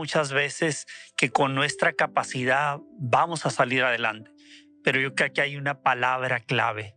Muchas 0.00 0.32
veces 0.32 0.86
que 1.14 1.30
con 1.30 1.54
nuestra 1.54 1.92
capacidad 1.92 2.78
vamos 2.98 3.44
a 3.44 3.50
salir 3.50 3.84
adelante, 3.84 4.30
pero 4.82 4.98
yo 4.98 5.14
creo 5.14 5.30
que 5.30 5.42
hay 5.42 5.56
una 5.58 5.82
palabra 5.82 6.40
clave. 6.40 6.96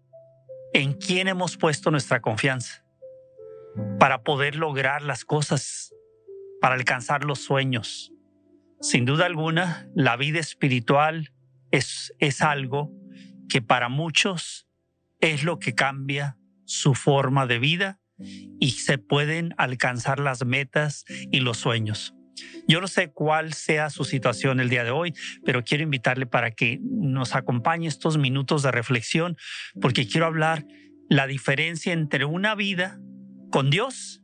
¿En 0.71 0.93
quién 0.93 1.27
hemos 1.27 1.57
puesto 1.57 1.91
nuestra 1.91 2.21
confianza? 2.21 2.85
Para 3.99 4.23
poder 4.23 4.55
lograr 4.55 5.01
las 5.01 5.25
cosas, 5.25 5.93
para 6.61 6.75
alcanzar 6.75 7.25
los 7.25 7.39
sueños. 7.39 8.13
Sin 8.79 9.03
duda 9.03 9.25
alguna, 9.25 9.89
la 9.93 10.15
vida 10.15 10.39
espiritual 10.39 11.33
es, 11.71 12.13
es 12.19 12.41
algo 12.41 12.89
que 13.49 13.61
para 13.61 13.89
muchos 13.89 14.65
es 15.19 15.43
lo 15.43 15.59
que 15.59 15.75
cambia 15.75 16.37
su 16.63 16.95
forma 16.95 17.47
de 17.47 17.59
vida 17.59 17.99
y 18.61 18.71
se 18.71 18.97
pueden 18.97 19.53
alcanzar 19.57 20.21
las 20.21 20.45
metas 20.45 21.03
y 21.09 21.41
los 21.41 21.57
sueños. 21.57 22.15
Yo 22.67 22.81
no 22.81 22.87
sé 22.87 23.11
cuál 23.11 23.53
sea 23.53 23.89
su 23.89 24.03
situación 24.03 24.59
el 24.59 24.69
día 24.69 24.83
de 24.83 24.91
hoy, 24.91 25.13
pero 25.45 25.63
quiero 25.63 25.83
invitarle 25.83 26.25
para 26.25 26.51
que 26.51 26.79
nos 26.81 27.35
acompañe 27.35 27.87
estos 27.87 28.17
minutos 28.17 28.63
de 28.63 28.71
reflexión, 28.71 29.37
porque 29.81 30.07
quiero 30.07 30.25
hablar 30.25 30.65
la 31.09 31.27
diferencia 31.27 31.93
entre 31.93 32.25
una 32.25 32.55
vida 32.55 32.99
con 33.51 33.69
Dios 33.69 34.23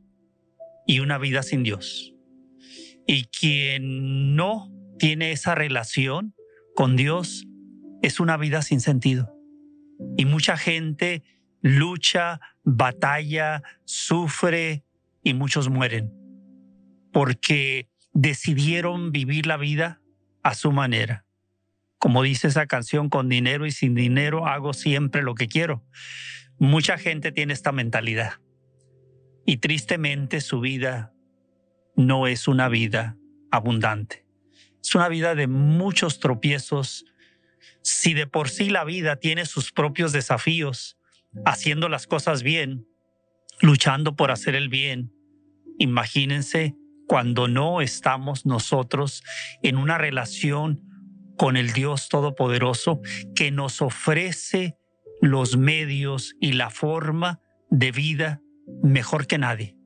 y 0.86 1.00
una 1.00 1.18
vida 1.18 1.42
sin 1.42 1.62
Dios. 1.62 2.14
Y 3.06 3.24
quien 3.24 4.34
no 4.34 4.72
tiene 4.98 5.32
esa 5.32 5.54
relación 5.54 6.34
con 6.74 6.96
Dios 6.96 7.46
es 8.02 8.20
una 8.20 8.36
vida 8.36 8.62
sin 8.62 8.80
sentido. 8.80 9.34
Y 10.16 10.24
mucha 10.24 10.56
gente 10.56 11.22
lucha, 11.60 12.40
batalla, 12.64 13.62
sufre 13.84 14.84
y 15.22 15.34
muchos 15.34 15.68
mueren 15.68 16.20
porque 17.12 17.89
decidieron 18.20 19.12
vivir 19.12 19.46
la 19.46 19.56
vida 19.56 20.02
a 20.42 20.54
su 20.54 20.72
manera. 20.72 21.24
Como 21.98 22.22
dice 22.22 22.48
esa 22.48 22.66
canción, 22.66 23.08
con 23.08 23.30
dinero 23.30 23.64
y 23.64 23.70
sin 23.70 23.94
dinero 23.94 24.46
hago 24.46 24.74
siempre 24.74 25.22
lo 25.22 25.34
que 25.34 25.48
quiero. 25.48 25.82
Mucha 26.58 26.98
gente 26.98 27.32
tiene 27.32 27.54
esta 27.54 27.72
mentalidad 27.72 28.34
y 29.46 29.56
tristemente 29.56 30.42
su 30.42 30.60
vida 30.60 31.14
no 31.96 32.26
es 32.26 32.46
una 32.46 32.68
vida 32.68 33.16
abundante. 33.50 34.26
Es 34.82 34.94
una 34.94 35.08
vida 35.08 35.34
de 35.34 35.46
muchos 35.46 36.20
tropiezos. 36.20 37.06
Si 37.82 38.12
de 38.12 38.26
por 38.26 38.50
sí 38.50 38.68
la 38.68 38.84
vida 38.84 39.16
tiene 39.16 39.46
sus 39.46 39.72
propios 39.72 40.12
desafíos, 40.12 40.98
haciendo 41.46 41.88
las 41.88 42.06
cosas 42.06 42.42
bien, 42.42 42.86
luchando 43.62 44.14
por 44.14 44.30
hacer 44.30 44.54
el 44.54 44.68
bien, 44.68 45.10
imagínense 45.78 46.76
cuando 47.10 47.48
no 47.48 47.80
estamos 47.80 48.46
nosotros 48.46 49.24
en 49.64 49.78
una 49.78 49.98
relación 49.98 50.80
con 51.36 51.56
el 51.56 51.72
Dios 51.72 52.08
Todopoderoso 52.08 53.00
que 53.34 53.50
nos 53.50 53.82
ofrece 53.82 54.76
los 55.20 55.56
medios 55.56 56.36
y 56.40 56.52
la 56.52 56.70
forma 56.70 57.40
de 57.68 57.90
vida 57.90 58.42
mejor 58.84 59.26
que 59.26 59.38
nadie. 59.38 59.76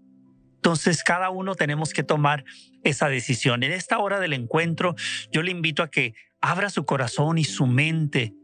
Entonces 0.56 1.03
cada 1.03 1.31
uno 1.31 1.54
tenemos 1.54 1.94
que 1.94 2.03
tomar 2.03 2.44
esa 2.82 3.09
decisión. 3.09 3.62
En 3.62 3.72
esta 3.72 4.00
hora 4.00 4.21
del 4.21 4.34
encuentro 4.34 4.94
yo 5.32 5.41
le 5.41 5.50
invito 5.50 5.82
a 5.82 5.91
que 5.91 6.12
abra 6.43 6.69
su 6.69 6.84
corazón 6.84 7.38
y 7.38 7.44
su 7.44 7.66
mente. 7.66 8.34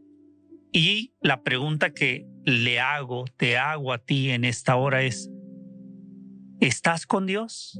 Y 0.73 1.13
la 1.21 1.43
pregunta 1.43 1.93
que 1.93 2.25
le 2.47 2.81
hago, 2.81 3.27
te 3.37 3.59
hago 3.59 3.93
a 3.93 3.99
ti 3.99 4.31
en 4.31 4.47
esta 4.47 4.77
hora 4.77 5.03
es, 5.03 5.29
¿estás 6.61 7.05
con 7.05 7.27
Dios? 7.27 7.79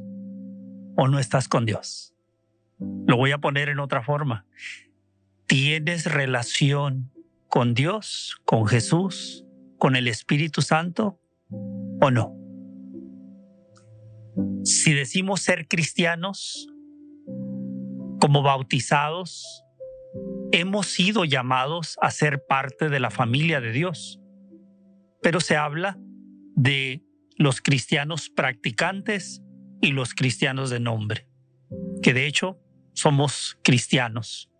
O 1.03 1.09
no 1.09 1.19
estás 1.19 1.49
con 1.49 1.65
Dios. 1.65 2.15
Lo 2.79 3.17
voy 3.17 3.33
a 3.33 3.39
poner 3.39 3.71
en 3.71 3.79
otra 3.79 4.03
forma. 4.03 4.45
¿Tienes 5.47 6.05
relación 6.05 7.11
con 7.49 7.73
Dios, 7.73 8.39
con 8.45 8.67
Jesús, 8.67 9.47
con 9.79 9.97
el 9.97 10.09
Espíritu 10.09 10.61
Santo 10.61 11.19
o 12.03 12.11
no? 12.11 12.37
Si 14.65 14.93
decimos 14.93 15.41
ser 15.41 15.69
cristianos, 15.69 16.69
como 18.21 18.43
bautizados, 18.43 19.65
hemos 20.53 20.87
sido 20.87 21.25
llamados 21.25 21.97
a 22.03 22.11
ser 22.11 22.45
parte 22.47 22.91
de 22.91 23.01
la 23.01 23.11
familia 23.11 23.63
de 23.63 23.73
Dios. 23.73 24.21
Pero 25.23 25.41
se 25.41 25.57
habla 25.57 25.99
de 26.57 27.03
los 27.39 27.63
cristianos 27.63 28.29
practicantes 28.29 29.43
y 29.81 29.93
los 29.93 30.15
cristianos 30.15 30.71
de 30.71 30.81
nombre, 30.81 31.27
que 32.03 32.15
de 32.15 32.27
hecho 32.27 32.59
somos 32.93 33.59
cristianos, 33.63 34.51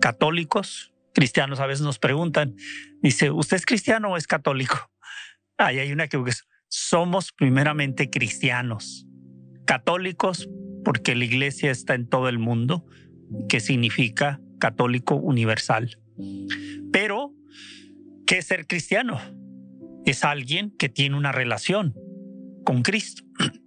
católicos, 0.00 0.92
cristianos 1.14 1.60
a 1.60 1.66
veces 1.66 1.84
nos 1.84 1.98
preguntan, 1.98 2.56
dice, 3.02 3.30
¿usted 3.30 3.56
es 3.56 3.66
cristiano 3.66 4.10
o 4.10 4.16
es 4.16 4.26
católico? 4.26 4.90
Ahí 5.58 5.78
hay 5.78 5.92
una 5.92 6.08
que 6.08 6.18
somos 6.68 7.32
primeramente 7.32 8.10
cristianos, 8.10 9.06
católicos 9.66 10.48
porque 10.84 11.14
la 11.14 11.24
iglesia 11.24 11.70
está 11.70 11.94
en 11.94 12.08
todo 12.08 12.28
el 12.28 12.38
mundo, 12.38 12.86
que 13.48 13.60
significa 13.60 14.40
católico 14.58 15.14
universal. 15.14 15.98
Pero, 16.92 17.34
¿qué 18.26 18.38
es 18.38 18.46
ser 18.46 18.66
cristiano? 18.66 19.20
Es 20.06 20.24
alguien 20.24 20.70
que 20.76 20.88
tiene 20.88 21.16
una 21.16 21.32
relación 21.32 21.94
con 22.64 22.82
Cristo. 22.82 23.22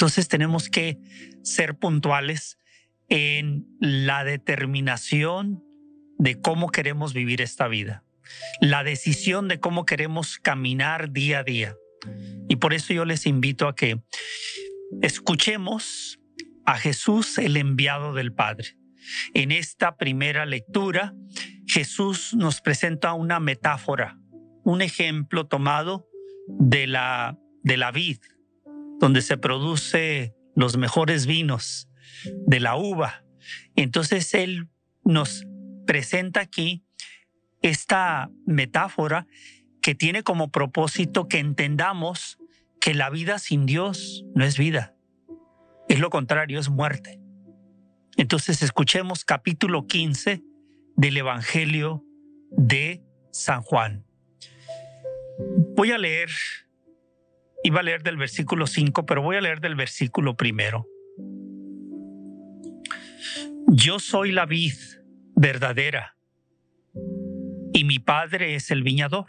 Entonces 0.00 0.28
tenemos 0.28 0.70
que 0.70 0.98
ser 1.42 1.76
puntuales 1.76 2.58
en 3.10 3.66
la 3.80 4.24
determinación 4.24 5.62
de 6.18 6.40
cómo 6.40 6.70
queremos 6.70 7.12
vivir 7.12 7.42
esta 7.42 7.68
vida, 7.68 8.02
la 8.62 8.82
decisión 8.82 9.46
de 9.46 9.60
cómo 9.60 9.84
queremos 9.84 10.38
caminar 10.38 11.12
día 11.12 11.40
a 11.40 11.44
día. 11.44 11.76
Y 12.48 12.56
por 12.56 12.72
eso 12.72 12.94
yo 12.94 13.04
les 13.04 13.26
invito 13.26 13.68
a 13.68 13.74
que 13.74 14.00
escuchemos 15.02 16.18
a 16.64 16.78
Jesús, 16.78 17.36
el 17.36 17.58
enviado 17.58 18.14
del 18.14 18.32
Padre. 18.32 18.78
En 19.34 19.52
esta 19.52 19.98
primera 19.98 20.46
lectura, 20.46 21.12
Jesús 21.66 22.32
nos 22.32 22.62
presenta 22.62 23.12
una 23.12 23.38
metáfora, 23.38 24.18
un 24.64 24.80
ejemplo 24.80 25.46
tomado 25.46 26.08
de 26.48 26.86
la, 26.86 27.38
de 27.62 27.76
la 27.76 27.92
vid, 27.92 28.16
donde 29.00 29.22
se 29.22 29.36
produce 29.36 30.36
los 30.54 30.76
mejores 30.76 31.26
vinos 31.26 31.88
de 32.46 32.60
la 32.60 32.76
uva. 32.76 33.24
Entonces 33.74 34.34
él 34.34 34.68
nos 35.04 35.46
presenta 35.86 36.40
aquí 36.40 36.84
esta 37.62 38.30
metáfora 38.46 39.26
que 39.82 39.94
tiene 39.94 40.22
como 40.22 40.50
propósito 40.50 41.26
que 41.26 41.38
entendamos 41.38 42.38
que 42.80 42.94
la 42.94 43.10
vida 43.10 43.38
sin 43.38 43.66
Dios 43.66 44.24
no 44.34 44.44
es 44.44 44.58
vida. 44.58 44.94
Es 45.88 45.98
lo 45.98 46.10
contrario, 46.10 46.60
es 46.60 46.68
muerte. 46.68 47.20
Entonces 48.16 48.62
escuchemos 48.62 49.24
capítulo 49.24 49.86
15 49.86 50.42
del 50.96 51.16
Evangelio 51.16 52.04
de 52.50 53.02
San 53.32 53.62
Juan. 53.62 54.04
Voy 55.74 55.92
a 55.92 55.98
leer 55.98 56.28
Iba 57.62 57.80
a 57.80 57.82
leer 57.82 58.02
del 58.02 58.16
versículo 58.16 58.66
5, 58.66 59.04
pero 59.04 59.22
voy 59.22 59.36
a 59.36 59.40
leer 59.40 59.60
del 59.60 59.74
versículo 59.74 60.36
primero. 60.36 60.86
Yo 63.68 63.98
soy 63.98 64.32
la 64.32 64.46
vid 64.46 64.74
verdadera 65.36 66.16
y 67.72 67.84
mi 67.84 67.98
padre 67.98 68.54
es 68.54 68.70
el 68.70 68.82
viñador. 68.82 69.26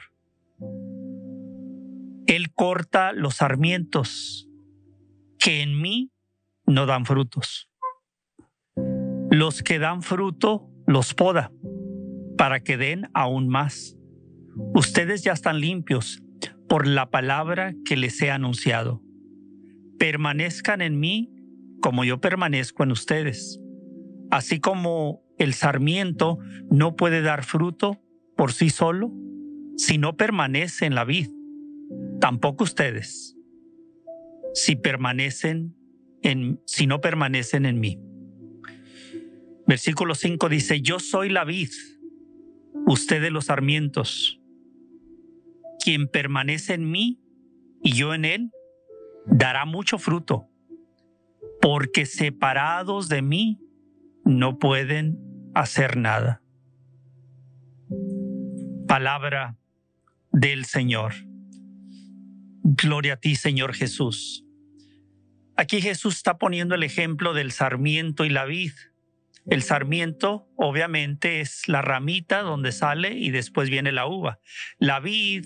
Él 2.25 2.53
corta 2.53 3.11
los 3.11 3.35
sarmientos 3.35 4.49
que 5.37 5.61
en 5.61 5.79
mí 5.81 6.11
no 6.65 6.85
dan 6.85 7.05
frutos. 7.05 7.69
Los 9.29 9.61
que 9.61 9.79
dan 9.79 10.01
fruto 10.01 10.69
los 10.87 11.13
poda 11.13 11.51
para 12.37 12.61
que 12.61 12.77
den 12.77 13.09
aún 13.13 13.47
más. 13.49 13.97
Ustedes 14.73 15.23
ya 15.23 15.33
están 15.33 15.59
limpios 15.59 16.23
por 16.71 16.87
la 16.87 17.09
palabra 17.09 17.75
que 17.83 17.97
les 17.97 18.21
he 18.21 18.31
anunciado. 18.31 19.03
Permanezcan 19.99 20.81
en 20.81 21.01
mí 21.01 21.29
como 21.81 22.05
yo 22.05 22.21
permanezco 22.21 22.83
en 22.83 22.91
ustedes. 22.91 23.59
Así 24.29 24.61
como 24.61 25.21
el 25.37 25.53
sarmiento 25.53 26.39
no 26.69 26.95
puede 26.95 27.21
dar 27.21 27.43
fruto 27.43 28.01
por 28.37 28.53
sí 28.53 28.69
solo 28.69 29.11
si 29.75 29.97
no 29.97 30.15
permanece 30.15 30.85
en 30.85 30.95
la 30.95 31.03
vid. 31.03 31.27
Tampoco 32.21 32.63
ustedes 32.63 33.35
si 34.53 34.77
permanecen 34.77 35.75
en 36.21 36.61
si 36.65 36.87
no 36.87 37.01
permanecen 37.01 37.65
en 37.65 37.81
mí. 37.81 37.99
Versículo 39.67 40.15
5 40.15 40.47
dice, 40.47 40.81
"Yo 40.81 40.99
soy 40.99 41.27
la 41.27 41.43
vid, 41.43 41.71
ustedes 42.87 43.29
los 43.29 43.47
sarmientos. 43.47 44.40
Quien 45.83 46.07
permanece 46.07 46.73
en 46.73 46.89
mí 46.89 47.19
y 47.83 47.93
yo 47.93 48.13
en 48.13 48.25
él 48.25 48.51
dará 49.25 49.65
mucho 49.65 49.97
fruto, 49.97 50.47
porque 51.61 52.05
separados 52.05 53.09
de 53.09 53.21
mí 53.21 53.59
no 54.25 54.59
pueden 54.59 55.17
hacer 55.53 55.97
nada. 55.97 56.41
Palabra 58.87 59.57
del 60.31 60.65
Señor. 60.65 61.13
Gloria 62.63 63.13
a 63.13 63.17
ti, 63.17 63.35
Señor 63.35 63.73
Jesús. 63.73 64.45
Aquí 65.55 65.81
Jesús 65.81 66.15
está 66.15 66.37
poniendo 66.37 66.75
el 66.75 66.83
ejemplo 66.83 67.33
del 67.33 67.51
sarmiento 67.51 68.25
y 68.25 68.29
la 68.29 68.45
vid. 68.45 68.73
El 69.47 69.63
sarmiento 69.63 70.47
obviamente 70.55 71.41
es 71.41 71.67
la 71.67 71.81
ramita 71.81 72.41
donde 72.41 72.71
sale 72.71 73.13
y 73.13 73.31
después 73.31 73.69
viene 73.69 73.91
la 73.91 74.07
uva. 74.07 74.39
La 74.77 74.99
vid 74.99 75.45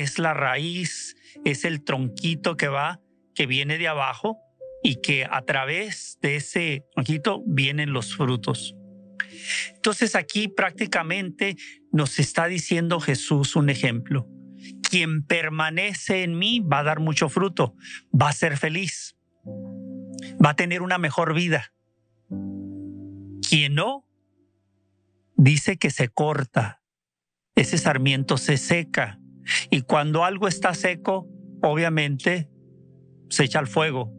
es 0.00 0.18
la 0.18 0.32
raíz, 0.32 1.16
es 1.44 1.66
el 1.66 1.84
tronquito 1.84 2.56
que 2.56 2.68
va, 2.68 3.02
que 3.34 3.46
viene 3.46 3.76
de 3.76 3.88
abajo 3.88 4.38
y 4.82 5.02
que 5.02 5.26
a 5.30 5.42
través 5.42 6.18
de 6.22 6.36
ese 6.36 6.86
tronquito 6.94 7.42
vienen 7.46 7.92
los 7.92 8.16
frutos. 8.16 8.74
Entonces 9.74 10.14
aquí 10.14 10.48
prácticamente 10.48 11.56
nos 11.92 12.18
está 12.18 12.46
diciendo 12.46 13.00
Jesús 13.00 13.54
un 13.54 13.68
ejemplo. 13.68 14.26
Quien 14.88 15.24
permanece 15.24 16.22
en 16.22 16.38
mí 16.38 16.60
va 16.60 16.78
a 16.78 16.84
dar 16.84 17.00
mucho 17.00 17.28
fruto, 17.28 17.74
va 18.18 18.30
a 18.30 18.32
ser 18.32 18.56
feliz, 18.56 19.16
va 19.44 20.50
a 20.50 20.56
tener 20.56 20.80
una 20.80 20.96
mejor 20.96 21.34
vida. 21.34 21.74
Quien 23.46 23.74
no, 23.74 24.06
dice 25.36 25.76
que 25.76 25.90
se 25.90 26.08
corta, 26.08 26.82
ese 27.56 27.76
sarmiento 27.76 28.38
se 28.38 28.56
seca 28.56 29.18
y 29.70 29.82
cuando 29.82 30.24
algo 30.24 30.48
está 30.48 30.74
seco, 30.74 31.28
obviamente 31.62 32.48
se 33.28 33.44
echa 33.44 33.58
al 33.58 33.66
fuego. 33.66 34.12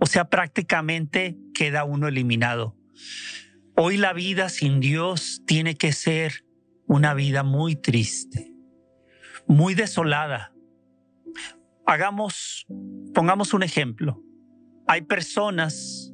O 0.00 0.06
sea, 0.06 0.28
prácticamente 0.28 1.38
queda 1.54 1.84
uno 1.84 2.08
eliminado. 2.08 2.76
Hoy 3.76 3.96
la 3.96 4.12
vida 4.12 4.48
sin 4.48 4.80
Dios 4.80 5.42
tiene 5.46 5.76
que 5.76 5.92
ser 5.92 6.44
una 6.86 7.14
vida 7.14 7.42
muy 7.42 7.76
triste, 7.76 8.52
muy 9.46 9.74
desolada. 9.74 10.54
Hagamos, 11.84 12.66
pongamos 13.14 13.52
un 13.54 13.62
ejemplo. 13.62 14.22
Hay 14.86 15.02
personas 15.02 16.12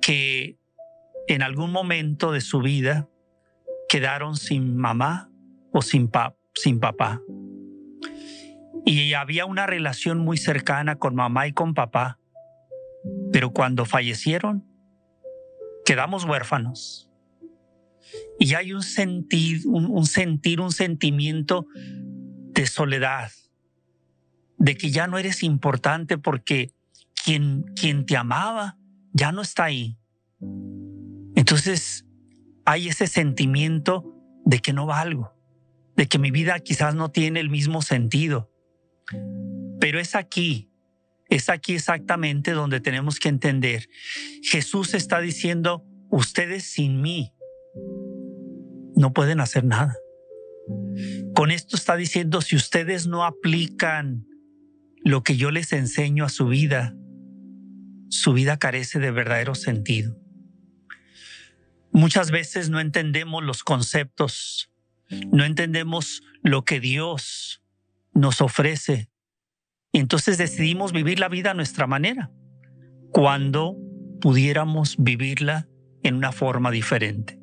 que 0.00 0.58
en 1.26 1.42
algún 1.42 1.72
momento 1.72 2.32
de 2.32 2.40
su 2.40 2.60
vida 2.60 3.08
quedaron 3.88 4.36
sin 4.36 4.76
mamá 4.76 5.30
o 5.72 5.82
sin, 5.82 6.10
sin 6.58 6.80
papá. 6.80 7.22
Y 8.84 9.12
había 9.14 9.46
una 9.46 9.66
relación 9.66 10.18
muy 10.18 10.36
cercana 10.36 10.96
con 10.96 11.14
mamá 11.14 11.46
y 11.46 11.52
con 11.52 11.74
papá. 11.74 12.18
Pero 13.32 13.52
cuando 13.52 13.84
fallecieron, 13.84 14.66
quedamos 15.84 16.24
huérfanos. 16.24 17.10
Y 18.38 18.54
hay 18.54 18.72
un 18.72 18.82
sentir, 18.82 19.60
un, 19.66 20.06
sentir, 20.06 20.60
un 20.60 20.72
sentimiento 20.72 21.66
de 21.74 22.66
soledad, 22.66 23.30
de 24.56 24.76
que 24.76 24.90
ya 24.90 25.06
no 25.06 25.18
eres 25.18 25.42
importante 25.42 26.18
porque 26.18 26.72
quien, 27.24 27.64
quien 27.74 28.06
te 28.06 28.16
amaba 28.16 28.78
ya 29.12 29.32
no 29.32 29.42
está 29.42 29.64
ahí. 29.64 29.98
Entonces 31.34 32.06
hay 32.64 32.88
ese 32.88 33.06
sentimiento 33.06 34.14
de 34.44 34.60
que 34.60 34.72
no 34.72 34.86
valgo 34.86 35.37
de 35.98 36.06
que 36.06 36.20
mi 36.20 36.30
vida 36.30 36.60
quizás 36.60 36.94
no 36.94 37.10
tiene 37.10 37.40
el 37.40 37.50
mismo 37.50 37.82
sentido. 37.82 38.52
Pero 39.80 39.98
es 39.98 40.14
aquí, 40.14 40.70
es 41.28 41.48
aquí 41.48 41.74
exactamente 41.74 42.52
donde 42.52 42.78
tenemos 42.78 43.18
que 43.18 43.28
entender. 43.28 43.88
Jesús 44.44 44.94
está 44.94 45.20
diciendo, 45.20 45.84
ustedes 46.08 46.62
sin 46.62 47.02
mí 47.02 47.34
no 48.94 49.12
pueden 49.12 49.40
hacer 49.40 49.64
nada. 49.64 49.96
Con 51.34 51.50
esto 51.50 51.74
está 51.74 51.96
diciendo, 51.96 52.42
si 52.42 52.54
ustedes 52.54 53.08
no 53.08 53.24
aplican 53.24 54.24
lo 55.02 55.24
que 55.24 55.36
yo 55.36 55.50
les 55.50 55.72
enseño 55.72 56.24
a 56.24 56.28
su 56.28 56.46
vida, 56.46 56.94
su 58.08 58.34
vida 58.34 58.56
carece 58.56 59.00
de 59.00 59.10
verdadero 59.10 59.56
sentido. 59.56 60.16
Muchas 61.90 62.30
veces 62.30 62.70
no 62.70 62.78
entendemos 62.78 63.42
los 63.42 63.64
conceptos 63.64 64.70
no 65.30 65.44
entendemos 65.44 66.22
lo 66.42 66.64
que 66.64 66.80
Dios 66.80 67.62
nos 68.12 68.40
ofrece. 68.40 69.08
Y 69.92 69.98
entonces 69.98 70.38
decidimos 70.38 70.92
vivir 70.92 71.18
la 71.18 71.28
vida 71.28 71.52
a 71.52 71.54
nuestra 71.54 71.86
manera, 71.86 72.30
cuando 73.10 73.76
pudiéramos 74.20 74.96
vivirla 74.98 75.68
en 76.02 76.16
una 76.16 76.32
forma 76.32 76.70
diferente. 76.70 77.38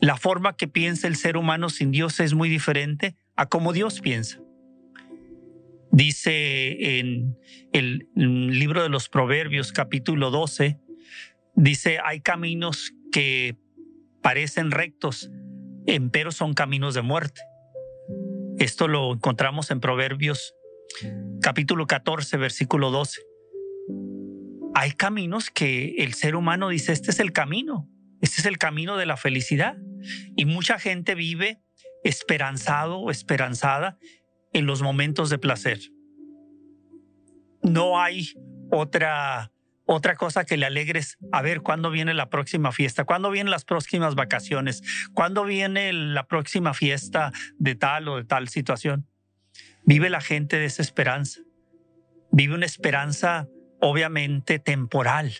La 0.00 0.16
forma 0.16 0.56
que 0.56 0.68
piensa 0.68 1.06
el 1.06 1.16
ser 1.16 1.36
humano 1.36 1.68
sin 1.68 1.90
Dios 1.90 2.20
es 2.20 2.34
muy 2.34 2.48
diferente 2.48 3.16
a 3.36 3.46
como 3.46 3.72
Dios 3.72 4.00
piensa. 4.00 4.40
Dice 5.90 6.98
en 6.98 7.38
el 7.72 8.08
libro 8.14 8.82
de 8.82 8.88
los 8.88 9.08
Proverbios 9.08 9.72
capítulo 9.72 10.30
12, 10.30 10.80
dice, 11.54 11.98
hay 12.04 12.20
caminos 12.20 12.92
que 13.12 13.56
parecen 14.22 14.72
rectos, 14.72 15.30
empero 15.86 16.32
son 16.32 16.54
caminos 16.54 16.94
de 16.94 17.02
muerte. 17.02 17.40
Esto 18.58 18.88
lo 18.88 19.12
encontramos 19.12 19.70
en 19.70 19.80
Proverbios 19.80 20.54
capítulo 21.40 21.86
14, 21.86 22.36
versículo 22.36 22.90
12. 22.90 23.22
Hay 24.74 24.92
caminos 24.92 25.50
que 25.50 25.96
el 25.98 26.14
ser 26.14 26.36
humano 26.36 26.68
dice, 26.68 26.92
este 26.92 27.10
es 27.10 27.20
el 27.20 27.32
camino, 27.32 27.88
este 28.20 28.40
es 28.40 28.46
el 28.46 28.58
camino 28.58 28.96
de 28.96 29.06
la 29.06 29.16
felicidad. 29.16 29.76
Y 30.36 30.44
mucha 30.44 30.78
gente 30.78 31.14
vive 31.14 31.60
esperanzado 32.02 32.98
o 32.98 33.10
esperanzada 33.10 33.98
en 34.52 34.66
los 34.66 34.82
momentos 34.82 35.30
de 35.30 35.38
placer. 35.38 35.80
No 37.62 38.00
hay 38.00 38.32
otra 38.70 39.53
otra 39.86 40.16
cosa 40.16 40.44
que 40.44 40.56
le 40.56 40.66
alegres, 40.66 41.18
a 41.32 41.42
ver 41.42 41.60
cuándo 41.60 41.90
viene 41.90 42.14
la 42.14 42.30
próxima 42.30 42.72
fiesta, 42.72 43.04
cuándo 43.04 43.30
vienen 43.30 43.50
las 43.50 43.64
próximas 43.64 44.14
vacaciones, 44.14 44.82
cuándo 45.12 45.44
viene 45.44 45.92
la 45.92 46.26
próxima 46.26 46.74
fiesta 46.74 47.32
de 47.58 47.74
tal 47.74 48.08
o 48.08 48.16
de 48.16 48.24
tal 48.24 48.48
situación. 48.48 49.06
Vive 49.84 50.08
la 50.08 50.20
gente 50.20 50.58
de 50.58 50.64
esa 50.64 50.82
esperanza. 50.82 51.40
Vive 52.32 52.54
una 52.54 52.66
esperanza 52.66 53.48
obviamente 53.80 54.58
temporal. 54.58 55.32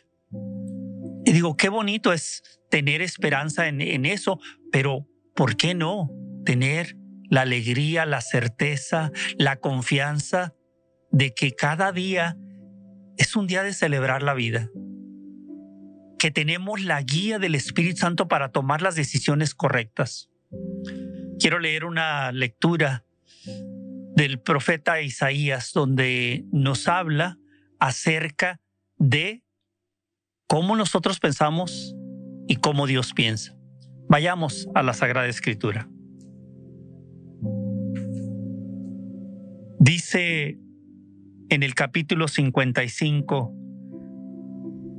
Y 1.24 1.32
digo, 1.32 1.56
qué 1.56 1.70
bonito 1.70 2.12
es 2.12 2.42
tener 2.70 3.00
esperanza 3.00 3.66
en, 3.68 3.80
en 3.80 4.04
eso, 4.04 4.38
pero 4.70 5.08
¿por 5.34 5.56
qué 5.56 5.74
no 5.74 6.10
tener 6.44 6.96
la 7.30 7.42
alegría, 7.42 8.04
la 8.04 8.20
certeza, 8.20 9.10
la 9.38 9.56
confianza 9.56 10.54
de 11.10 11.32
que 11.32 11.54
cada 11.54 11.92
día 11.92 12.36
es 13.16 13.36
un 13.36 13.46
día 13.46 13.62
de 13.62 13.72
celebrar 13.72 14.22
la 14.22 14.34
vida, 14.34 14.70
que 16.18 16.30
tenemos 16.30 16.82
la 16.82 17.02
guía 17.02 17.38
del 17.38 17.54
Espíritu 17.54 17.98
Santo 17.98 18.28
para 18.28 18.50
tomar 18.50 18.82
las 18.82 18.94
decisiones 18.94 19.54
correctas. 19.54 20.30
Quiero 21.38 21.58
leer 21.58 21.84
una 21.84 22.32
lectura 22.32 23.04
del 24.14 24.40
profeta 24.40 25.00
Isaías 25.00 25.72
donde 25.72 26.44
nos 26.52 26.88
habla 26.88 27.38
acerca 27.80 28.60
de 28.96 29.42
cómo 30.46 30.76
nosotros 30.76 31.18
pensamos 31.18 31.94
y 32.48 32.56
cómo 32.56 32.86
Dios 32.86 33.12
piensa. 33.12 33.56
Vayamos 34.08 34.68
a 34.74 34.82
la 34.82 34.92
Sagrada 34.94 35.26
Escritura. 35.26 35.88
Dice 39.78 40.58
en 41.54 41.62
el 41.62 41.74
capítulo 41.76 42.26
55 42.26 43.54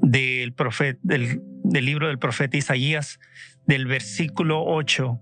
del, 0.03 0.55
del 1.03 1.85
libro 1.85 2.07
del 2.07 2.17
profeta 2.17 2.55
Isaías, 2.55 3.19
del 3.67 3.87
versículo 3.87 4.63
8, 4.63 5.19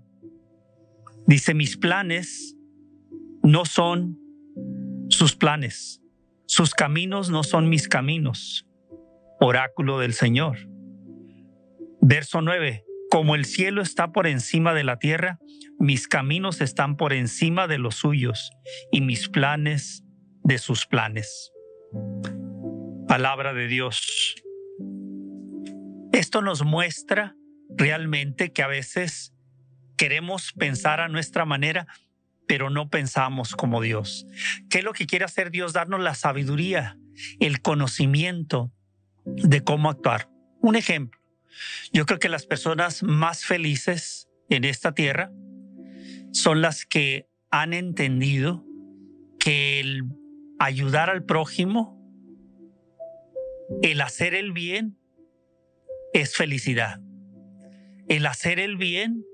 dice, 1.26 1.54
mis 1.54 1.76
planes 1.76 2.56
no 3.42 3.64
son 3.64 4.16
sus 5.08 5.34
planes, 5.34 6.00
sus 6.46 6.72
caminos 6.72 7.30
no 7.30 7.42
son 7.42 7.68
mis 7.68 7.88
caminos, 7.88 8.68
oráculo 9.40 9.98
del 9.98 10.12
Señor. 10.12 10.68
Verso 12.00 12.42
9, 12.42 12.84
Como 13.10 13.34
el 13.34 13.44
cielo 13.44 13.82
está 13.82 14.12
por 14.12 14.28
encima 14.28 14.72
de 14.72 14.84
la 14.84 15.00
tierra, 15.00 15.40
mis 15.80 16.06
caminos 16.06 16.60
están 16.60 16.96
por 16.96 17.12
encima 17.12 17.66
de 17.66 17.78
los 17.78 17.96
suyos 17.96 18.52
y 18.92 19.00
mis 19.00 19.28
planes 19.28 20.03
de 20.44 20.58
sus 20.58 20.86
planes. 20.86 21.52
Palabra 23.08 23.52
de 23.54 23.66
Dios. 23.66 24.36
Esto 26.12 26.42
nos 26.42 26.64
muestra 26.64 27.34
realmente 27.70 28.52
que 28.52 28.62
a 28.62 28.68
veces 28.68 29.34
queremos 29.96 30.52
pensar 30.52 31.00
a 31.00 31.08
nuestra 31.08 31.44
manera, 31.44 31.86
pero 32.46 32.70
no 32.70 32.88
pensamos 32.88 33.56
como 33.56 33.80
Dios. 33.80 34.26
¿Qué 34.68 34.78
es 34.78 34.84
lo 34.84 34.92
que 34.92 35.06
quiere 35.06 35.24
hacer 35.24 35.50
Dios? 35.50 35.72
Darnos 35.72 36.00
la 36.00 36.14
sabiduría, 36.14 36.98
el 37.40 37.62
conocimiento 37.62 38.72
de 39.24 39.64
cómo 39.64 39.88
actuar. 39.90 40.28
Un 40.60 40.76
ejemplo, 40.76 41.20
yo 41.92 42.06
creo 42.06 42.18
que 42.18 42.28
las 42.28 42.46
personas 42.46 43.02
más 43.02 43.44
felices 43.44 44.28
en 44.50 44.64
esta 44.64 44.92
tierra 44.92 45.32
son 46.32 46.60
las 46.60 46.84
que 46.84 47.28
han 47.50 47.72
entendido 47.72 48.64
que 49.38 49.80
el 49.80 50.04
ayudar 50.64 51.10
al 51.10 51.24
prójimo, 51.24 52.00
el 53.82 54.00
hacer 54.00 54.34
el 54.34 54.52
bien, 54.52 54.98
es 56.14 56.36
felicidad. 56.36 57.00
El 58.08 58.24
hacer 58.26 58.58
el 58.58 58.76
bien, 58.76 59.24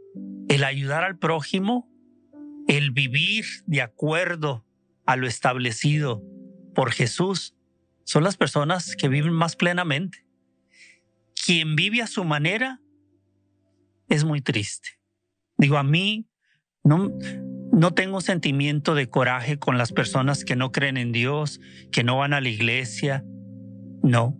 el 0.49 0.65
ayudar 0.65 1.05
al 1.05 1.19
prójimo, 1.19 1.89
el 2.67 2.91
vivir 2.91 3.45
de 3.67 3.81
acuerdo 3.81 4.67
a 5.07 5.17
lo 5.17 5.29
establecido 5.29 6.23
por 6.75 6.91
Jesús, 6.91 7.55
son 8.05 8.25
las 8.25 8.37
personas 8.37 8.97
que 8.97 9.09
viven 9.09 9.33
más 9.33 9.55
plenamente. 9.55 10.27
Quien 11.47 11.77
vive 11.77 12.03
a 12.03 12.09
su 12.09 12.25
manera 12.25 12.81
es 14.09 14.25
muy 14.25 14.41
triste. 14.41 15.01
Digo, 15.57 15.77
a 15.77 15.85
mí 15.85 16.29
no, 16.83 17.13
no 17.81 17.95
tengo 17.95 18.21
sentimiento 18.21 18.95
de 18.95 19.09
coraje 19.09 19.59
con 19.59 19.79
las 19.79 19.91
personas 19.91 20.45
que 20.45 20.55
no 20.55 20.71
creen 20.71 20.99
en 20.99 21.13
Dios, 21.13 21.63
que 21.91 22.05
no 22.05 22.19
van 22.19 22.35
a 22.35 22.43
la 22.43 22.51
iglesia. 22.51 23.25
No. 24.03 24.37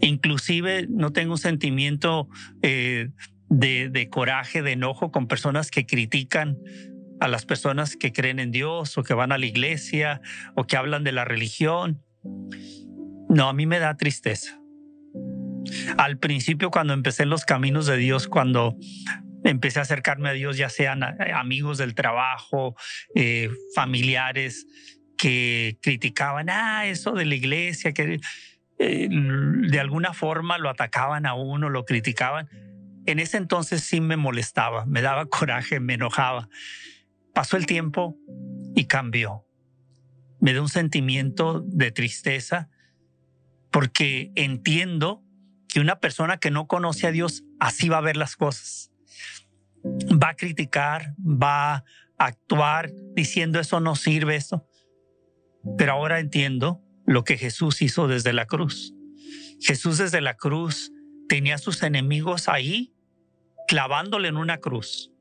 Inclusive 0.00 0.86
no 0.88 1.10
tengo 1.10 1.32
un 1.32 1.38
sentimiento 1.38 2.28
eh, 2.62 3.08
de, 3.48 3.88
de 3.88 4.08
coraje, 4.08 4.62
de 4.62 4.72
enojo 4.72 5.10
con 5.10 5.26
personas 5.26 5.72
que 5.72 5.86
critican 5.86 6.56
a 7.18 7.26
las 7.26 7.44
personas 7.46 7.96
que 7.96 8.12
creen 8.12 8.38
en 8.38 8.52
Dios 8.52 8.96
o 8.96 9.02
que 9.02 9.12
van 9.12 9.32
a 9.32 9.38
la 9.38 9.46
iglesia 9.46 10.20
o 10.54 10.68
que 10.68 10.76
hablan 10.76 11.02
de 11.02 11.10
la 11.10 11.24
religión. 11.24 12.00
No, 13.28 13.48
a 13.48 13.52
mí 13.54 13.66
me 13.66 13.80
da 13.80 13.96
tristeza. 13.96 14.56
Al 15.96 16.18
principio, 16.18 16.70
cuando 16.70 16.92
empecé 16.92 17.24
en 17.24 17.30
los 17.30 17.44
caminos 17.44 17.86
de 17.86 17.96
Dios, 17.96 18.28
cuando 18.28 18.76
empecé 19.50 19.78
a 19.78 19.82
acercarme 19.82 20.28
a 20.28 20.32
Dios, 20.32 20.56
ya 20.56 20.68
sean 20.68 21.02
amigos 21.02 21.78
del 21.78 21.94
trabajo, 21.94 22.76
eh, 23.14 23.50
familiares 23.74 24.66
que 25.16 25.78
criticaban, 25.82 26.48
ah, 26.50 26.86
eso 26.86 27.12
de 27.12 27.24
la 27.24 27.34
iglesia, 27.34 27.92
que 27.92 28.20
eh, 28.78 29.08
de 29.10 29.80
alguna 29.80 30.12
forma 30.12 30.58
lo 30.58 30.70
atacaban 30.70 31.26
a 31.26 31.34
uno, 31.34 31.68
lo 31.68 31.84
criticaban. 31.84 32.48
En 33.06 33.18
ese 33.18 33.38
entonces 33.38 33.82
sí 33.82 34.00
me 34.00 34.16
molestaba, 34.16 34.86
me 34.86 35.02
daba 35.02 35.26
coraje, 35.30 35.80
me 35.80 35.94
enojaba. 35.94 36.48
Pasó 37.34 37.56
el 37.56 37.66
tiempo 37.66 38.16
y 38.74 38.84
cambió. 38.84 39.44
Me 40.40 40.52
da 40.52 40.62
un 40.62 40.68
sentimiento 40.68 41.60
de 41.66 41.90
tristeza 41.90 42.68
porque 43.70 44.30
entiendo 44.36 45.24
que 45.68 45.80
una 45.80 46.00
persona 46.00 46.38
que 46.38 46.50
no 46.50 46.66
conoce 46.66 47.06
a 47.06 47.12
Dios 47.12 47.44
así 47.60 47.88
va 47.88 47.98
a 47.98 48.02
ver 48.02 48.16
las 48.16 48.36
cosas. 48.36 48.92
Va 49.84 50.30
a 50.30 50.36
criticar, 50.36 51.14
va 51.18 51.74
a 51.74 51.84
actuar 52.18 52.90
diciendo 53.14 53.60
eso 53.60 53.80
no 53.80 53.94
sirve, 53.96 54.36
eso. 54.36 54.66
Pero 55.76 55.92
ahora 55.92 56.20
entiendo 56.20 56.82
lo 57.06 57.24
que 57.24 57.36
Jesús 57.36 57.82
hizo 57.82 58.08
desde 58.08 58.32
la 58.32 58.46
cruz. 58.46 58.94
Jesús 59.60 59.98
desde 59.98 60.20
la 60.20 60.34
cruz 60.34 60.92
tenía 61.28 61.56
a 61.56 61.58
sus 61.58 61.82
enemigos 61.82 62.48
ahí 62.48 62.94
clavándole 63.66 64.28
en 64.28 64.36
una 64.36 64.58
cruz 64.58 65.12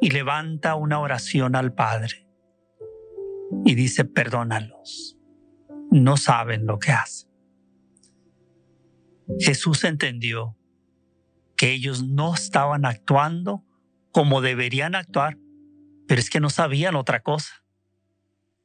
y 0.00 0.10
levanta 0.10 0.74
una 0.74 0.98
oración 0.98 1.54
al 1.54 1.74
Padre 1.74 2.26
y 3.64 3.74
dice, 3.74 4.04
perdónalos, 4.04 5.18
no 5.90 6.16
saben 6.16 6.66
lo 6.66 6.78
que 6.78 6.92
hacen. 6.92 7.30
Jesús 9.38 9.84
entendió 9.84 10.56
que 11.62 11.70
ellos 11.70 12.02
no 12.02 12.34
estaban 12.34 12.84
actuando 12.84 13.64
como 14.10 14.40
deberían 14.40 14.96
actuar, 14.96 15.38
pero 16.08 16.20
es 16.20 16.28
que 16.28 16.40
no 16.40 16.50
sabían 16.50 16.96
otra 16.96 17.20
cosa. 17.20 17.62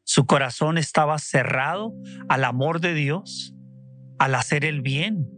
Su 0.04 0.26
corazón 0.26 0.80
estaba 0.80 1.20
cerrado 1.20 1.94
al 2.28 2.44
amor 2.44 2.82
de 2.82 2.96
Dios, 2.96 3.54
al 4.18 4.34
hacer 4.34 4.66
el 4.66 4.82
bien. 4.82 5.30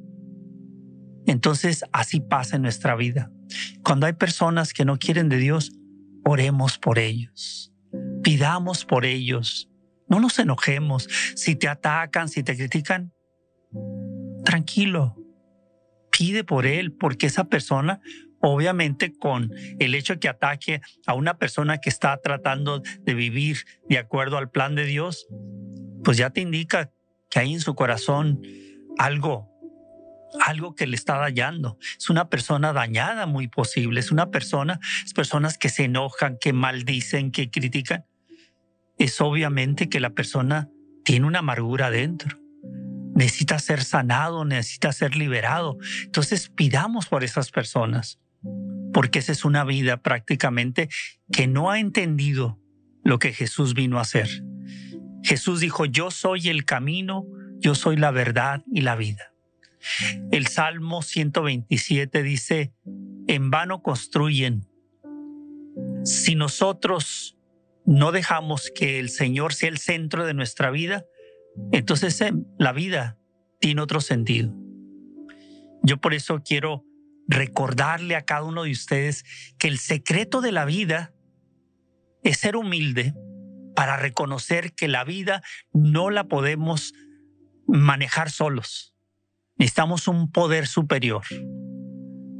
Entonces 1.27 1.83
así 1.91 2.21
pasa 2.21 2.55
en 2.55 2.61
nuestra 2.61 2.95
vida. 2.95 3.29
Cuando 3.83 4.05
hay 4.05 4.13
personas 4.13 4.71
que 4.71 4.85
no 4.85 4.97
quieren 4.97 5.27
de 5.27 5.35
Dios, 5.35 5.73
oremos 6.23 6.77
por 6.77 6.97
ellos, 6.97 7.73
pidamos 8.23 8.85
por 8.85 9.03
ellos, 9.03 9.69
no 10.07 10.21
nos 10.21 10.39
enojemos. 10.39 11.09
Si 11.35 11.57
te 11.57 11.67
atacan, 11.67 12.29
si 12.29 12.41
te 12.41 12.55
critican, 12.55 13.11
tranquilo, 14.45 15.18
por 16.45 16.65
él, 16.65 16.91
porque 16.91 17.27
esa 17.27 17.45
persona, 17.45 18.01
obviamente 18.41 19.13
con 19.13 19.51
el 19.79 19.95
hecho 19.95 20.19
que 20.19 20.29
ataque 20.29 20.81
a 21.05 21.13
una 21.13 21.37
persona 21.37 21.79
que 21.79 21.89
está 21.89 22.17
tratando 22.21 22.81
de 23.01 23.13
vivir 23.13 23.65
de 23.87 23.97
acuerdo 23.97 24.37
al 24.37 24.49
plan 24.49 24.75
de 24.75 24.85
Dios, 24.85 25.27
pues 26.03 26.17
ya 26.17 26.29
te 26.29 26.41
indica 26.41 26.91
que 27.29 27.39
hay 27.39 27.53
en 27.53 27.61
su 27.61 27.75
corazón 27.75 28.41
algo 28.97 29.47
algo 30.45 30.75
que 30.75 30.85
le 30.85 30.95
está 30.95 31.17
dañando. 31.17 31.79
Es 31.97 32.11
una 32.11 32.29
persona 32.29 32.71
dañada, 32.71 33.25
muy 33.25 33.47
posible. 33.47 33.99
Es 33.99 34.11
una 34.11 34.29
persona, 34.29 34.79
es 35.03 35.13
personas 35.13 35.57
que 35.57 35.69
se 35.69 35.85
enojan, 35.85 36.37
que 36.39 36.53
maldicen, 36.53 37.31
que 37.31 37.49
critican. 37.49 38.05
Es 38.99 39.21
obviamente 39.21 39.89
que 39.89 39.99
la 39.99 40.11
persona 40.11 40.69
tiene 41.03 41.25
una 41.25 41.39
amargura 41.39 41.89
dentro. 41.89 42.37
Necesita 43.19 43.59
ser 43.59 43.83
sanado, 43.83 44.45
necesita 44.45 44.93
ser 44.93 45.17
liberado. 45.17 45.77
Entonces 46.05 46.47
pidamos 46.47 47.07
por 47.07 47.25
esas 47.25 47.51
personas, 47.51 48.17
porque 48.93 49.19
esa 49.19 49.33
es 49.33 49.43
una 49.43 49.65
vida 49.65 49.97
prácticamente 49.97 50.87
que 51.29 51.45
no 51.45 51.69
ha 51.69 51.81
entendido 51.81 52.57
lo 53.03 53.19
que 53.19 53.33
Jesús 53.33 53.73
vino 53.73 53.97
a 53.97 54.03
hacer. 54.03 54.29
Jesús 55.21 55.59
dijo, 55.59 55.83
yo 55.83 56.11
soy 56.11 56.47
el 56.47 56.63
camino, 56.63 57.27
yo 57.57 57.75
soy 57.75 57.97
la 57.97 58.11
verdad 58.11 58.63
y 58.71 58.79
la 58.79 58.95
vida. 58.95 59.33
El 60.31 60.47
Salmo 60.47 61.01
127 61.01 62.23
dice, 62.23 62.71
en 63.27 63.51
vano 63.51 63.81
construyen. 63.83 64.65
Si 66.05 66.35
nosotros 66.35 67.37
no 67.85 68.13
dejamos 68.13 68.71
que 68.73 68.97
el 68.97 69.09
Señor 69.09 69.53
sea 69.53 69.67
el 69.67 69.77
centro 69.77 70.25
de 70.25 70.33
nuestra 70.33 70.71
vida, 70.71 71.03
entonces 71.71 72.19
eh, 72.21 72.33
la 72.57 72.71
vida 72.73 73.17
tiene 73.59 73.81
otro 73.81 74.01
sentido. 74.01 74.53
Yo 75.83 75.97
por 75.97 76.13
eso 76.13 76.41
quiero 76.43 76.85
recordarle 77.27 78.15
a 78.15 78.23
cada 78.23 78.43
uno 78.43 78.63
de 78.63 78.71
ustedes 78.71 79.23
que 79.57 79.67
el 79.67 79.77
secreto 79.77 80.41
de 80.41 80.51
la 80.51 80.65
vida 80.65 81.13
es 82.23 82.37
ser 82.37 82.55
humilde 82.55 83.13
para 83.75 83.97
reconocer 83.97 84.73
que 84.73 84.87
la 84.87 85.03
vida 85.03 85.41
no 85.71 86.09
la 86.09 86.25
podemos 86.25 86.93
manejar 87.67 88.29
solos. 88.31 88.95
Necesitamos 89.57 90.07
un 90.07 90.31
poder 90.31 90.67
superior. 90.67 91.23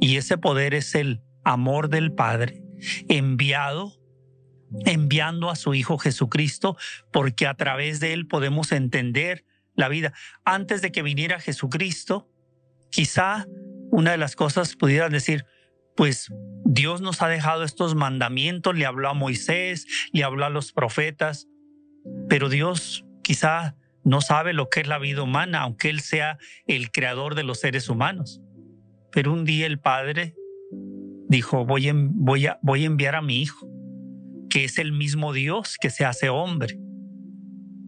Y 0.00 0.16
ese 0.16 0.38
poder 0.38 0.74
es 0.74 0.94
el 0.94 1.22
amor 1.44 1.88
del 1.88 2.12
Padre 2.12 2.62
enviado, 3.08 3.99
enviando 4.84 5.50
a 5.50 5.56
su 5.56 5.74
Hijo 5.74 5.98
Jesucristo, 5.98 6.76
porque 7.12 7.46
a 7.46 7.54
través 7.54 8.00
de 8.00 8.12
él 8.12 8.26
podemos 8.26 8.72
entender 8.72 9.44
la 9.74 9.88
vida. 9.88 10.12
Antes 10.44 10.82
de 10.82 10.92
que 10.92 11.02
viniera 11.02 11.40
Jesucristo, 11.40 12.28
quizá 12.90 13.46
una 13.90 14.12
de 14.12 14.18
las 14.18 14.36
cosas 14.36 14.76
pudieran 14.76 15.12
decir, 15.12 15.44
pues 15.96 16.32
Dios 16.64 17.00
nos 17.00 17.22
ha 17.22 17.28
dejado 17.28 17.64
estos 17.64 17.94
mandamientos, 17.94 18.76
le 18.76 18.86
habló 18.86 19.08
a 19.08 19.14
Moisés, 19.14 19.86
le 20.12 20.24
habló 20.24 20.44
a 20.44 20.50
los 20.50 20.72
profetas, 20.72 21.48
pero 22.28 22.48
Dios 22.48 23.04
quizá 23.22 23.76
no 24.04 24.20
sabe 24.20 24.52
lo 24.52 24.68
que 24.68 24.80
es 24.80 24.88
la 24.88 24.98
vida 24.98 25.22
humana, 25.22 25.60
aunque 25.60 25.90
Él 25.90 26.00
sea 26.00 26.38
el 26.66 26.90
creador 26.90 27.34
de 27.34 27.42
los 27.42 27.60
seres 27.60 27.88
humanos. 27.88 28.40
Pero 29.12 29.32
un 29.32 29.44
día 29.44 29.66
el 29.66 29.78
Padre 29.78 30.34
dijo, 31.28 31.64
voy, 31.66 31.90
voy, 31.92 32.46
a, 32.46 32.58
voy 32.62 32.84
a 32.84 32.86
enviar 32.86 33.14
a 33.16 33.22
mi 33.22 33.42
Hijo, 33.42 33.69
que 34.50 34.64
es 34.64 34.78
el 34.78 34.92
mismo 34.92 35.32
Dios 35.32 35.76
que 35.80 35.88
se 35.88 36.04
hace 36.04 36.28
hombre. 36.28 36.78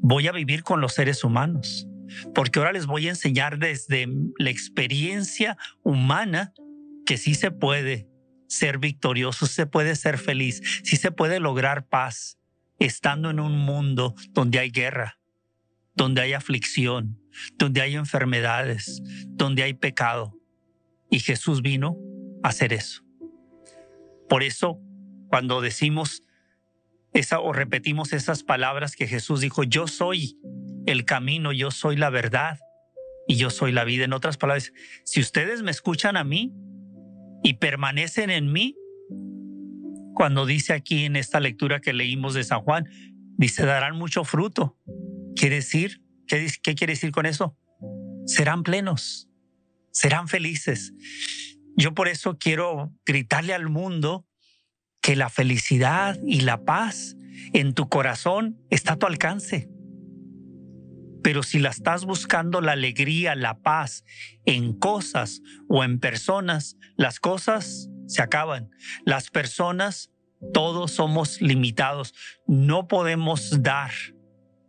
Voy 0.01 0.29
a 0.29 0.33
vivir 0.33 0.63
con 0.63 0.81
los 0.81 0.95
seres 0.95 1.25
humanos, 1.25 1.87
porque 2.35 2.59
ahora 2.59 2.73
les 2.73 2.87
voy 2.87 3.07
a 3.09 3.11
enseñar 3.11 3.59
desde 3.59 4.09
la 4.39 4.51
experiencia 4.51 5.59
humana 5.83 6.55
que 7.05 7.19
sí 7.19 7.35
se 7.35 7.51
puede 7.51 8.09
ser 8.49 8.79
victorioso, 8.79 9.47
se 9.47 9.67
puede 9.67 9.97
ser 9.97 10.19
feliz, 10.19 10.63
sí 10.85 10.97
se 10.97 11.11
puede 11.11 11.41
lograr 11.41 11.89
paz 11.89 12.39
estando 12.79 13.31
en 13.31 13.41
un 13.41 13.59
mundo 13.59 14.15
donde 14.31 14.59
hay 14.59 14.71
guerra, 14.71 15.19
donde 15.95 16.21
hay 16.21 16.33
aflicción, 16.33 17.21
donde 17.57 17.81
hay 17.81 17.97
enfermedades, 17.97 19.03
donde 19.29 19.63
hay 19.63 19.75
pecado. 19.75 20.39
Y 21.11 21.21
Jesús 21.21 21.63
vino 21.63 21.97
a 22.43 22.49
hacer 22.49 22.73
eso. 22.73 23.03
Por 24.29 24.43
eso, 24.43 24.81
cuando 25.29 25.61
decimos 25.61 26.23
esa 27.13 27.41
o 27.41 27.53
repetimos 27.53 28.13
esas 28.13 28.43
palabras 28.43 28.97
que 28.97 29.07
Jesús 29.07 29.41
dijo, 29.41 29.65
yo 29.65 29.87
soy 29.87 30.39
el 30.87 31.05
camino, 31.05 31.53
yo 31.53 31.71
soy 31.71 31.97
la 31.97 32.11
verdad 32.11 32.59
y 33.29 33.37
yo 33.37 33.51
soy 33.51 33.73
la 33.73 33.85
vida. 33.85 34.05
En 34.05 34.13
otras 34.13 34.37
palabras, 34.37 34.73
si 35.05 35.21
ustedes 35.21 35.63
me 35.63 35.71
escuchan 35.71 36.17
a 36.17 36.25
mí 36.25 36.53
y 37.43 37.55
permanecen 37.55 38.31
en 38.31 38.53
mí, 38.53 38.77
cuando 40.15 40.47
dice 40.47 40.73
aquí 40.73 41.05
en 41.05 41.17
esta 41.17 41.41
lectura 41.41 41.81
que 41.81 41.93
leímos 41.93 42.35
de 42.35 42.45
San 42.45 42.61
Juan, 42.61 42.89
dice, 43.37 43.65
darán 43.65 43.97
mucho 43.97 44.25
fruto. 44.25 44.79
Quiere 45.37 45.57
decir, 45.57 46.03
¿qué, 46.27 46.51
qué 46.63 46.75
quiere 46.75 46.95
decir 46.95 47.13
con 47.13 47.27
eso? 47.27 47.57
Serán 48.27 48.63
plenos, 48.63 49.29
serán 49.91 50.29
felices. 50.29 50.93
Yo 51.77 51.95
por 51.95 52.09
eso 52.09 52.39
quiero 52.39 52.93
gritarle 53.05 53.55
al 53.55 53.69
mundo 53.69 54.27
que 55.03 55.17
la 55.17 55.29
felicidad 55.29 56.19
y 56.25 56.41
la 56.41 56.65
paz 56.65 57.17
en 57.53 57.75
tu 57.75 57.89
corazón 57.89 58.59
está 58.71 58.95
a 58.95 58.99
tu 58.99 59.07
alcance. 59.07 59.69
Pero 61.23 61.43
si 61.43 61.59
la 61.59 61.71
estás 61.71 62.05
buscando 62.05 62.61
la 62.61 62.73
alegría, 62.73 63.35
la 63.35 63.61
paz 63.61 64.05
en 64.45 64.73
cosas 64.79 65.43
o 65.69 65.85
en 65.85 65.99
personas, 65.99 66.77
las 66.97 67.21
cosas 67.21 67.91
se 68.07 68.23
acaban. 68.23 68.71
Las 69.05 69.31
personas, 69.31 70.11
todos 70.53 70.93
somos 70.93 71.41
limitados. 71.41 72.15
No 72.47 72.89
podemos 72.89 73.63
dar 73.63 73.93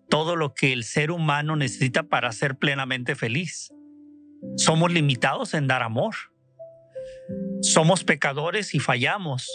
todo 0.10 0.36
lo 0.36 0.54
que 0.54 0.74
el 0.74 0.84
ser 0.84 1.12
humano 1.12 1.56
necesita 1.56 2.04
para 2.04 2.32
ser 2.32 2.58
plenamente 2.58 3.16
feliz. 3.16 3.74
Somos 4.58 4.92
limitados 4.92 5.54
en 5.54 5.68
dar 5.68 5.82
amor. 5.82 6.16
Somos 7.62 8.04
pecadores 8.04 8.75
y 8.75 8.80
fallamos. 8.80 9.48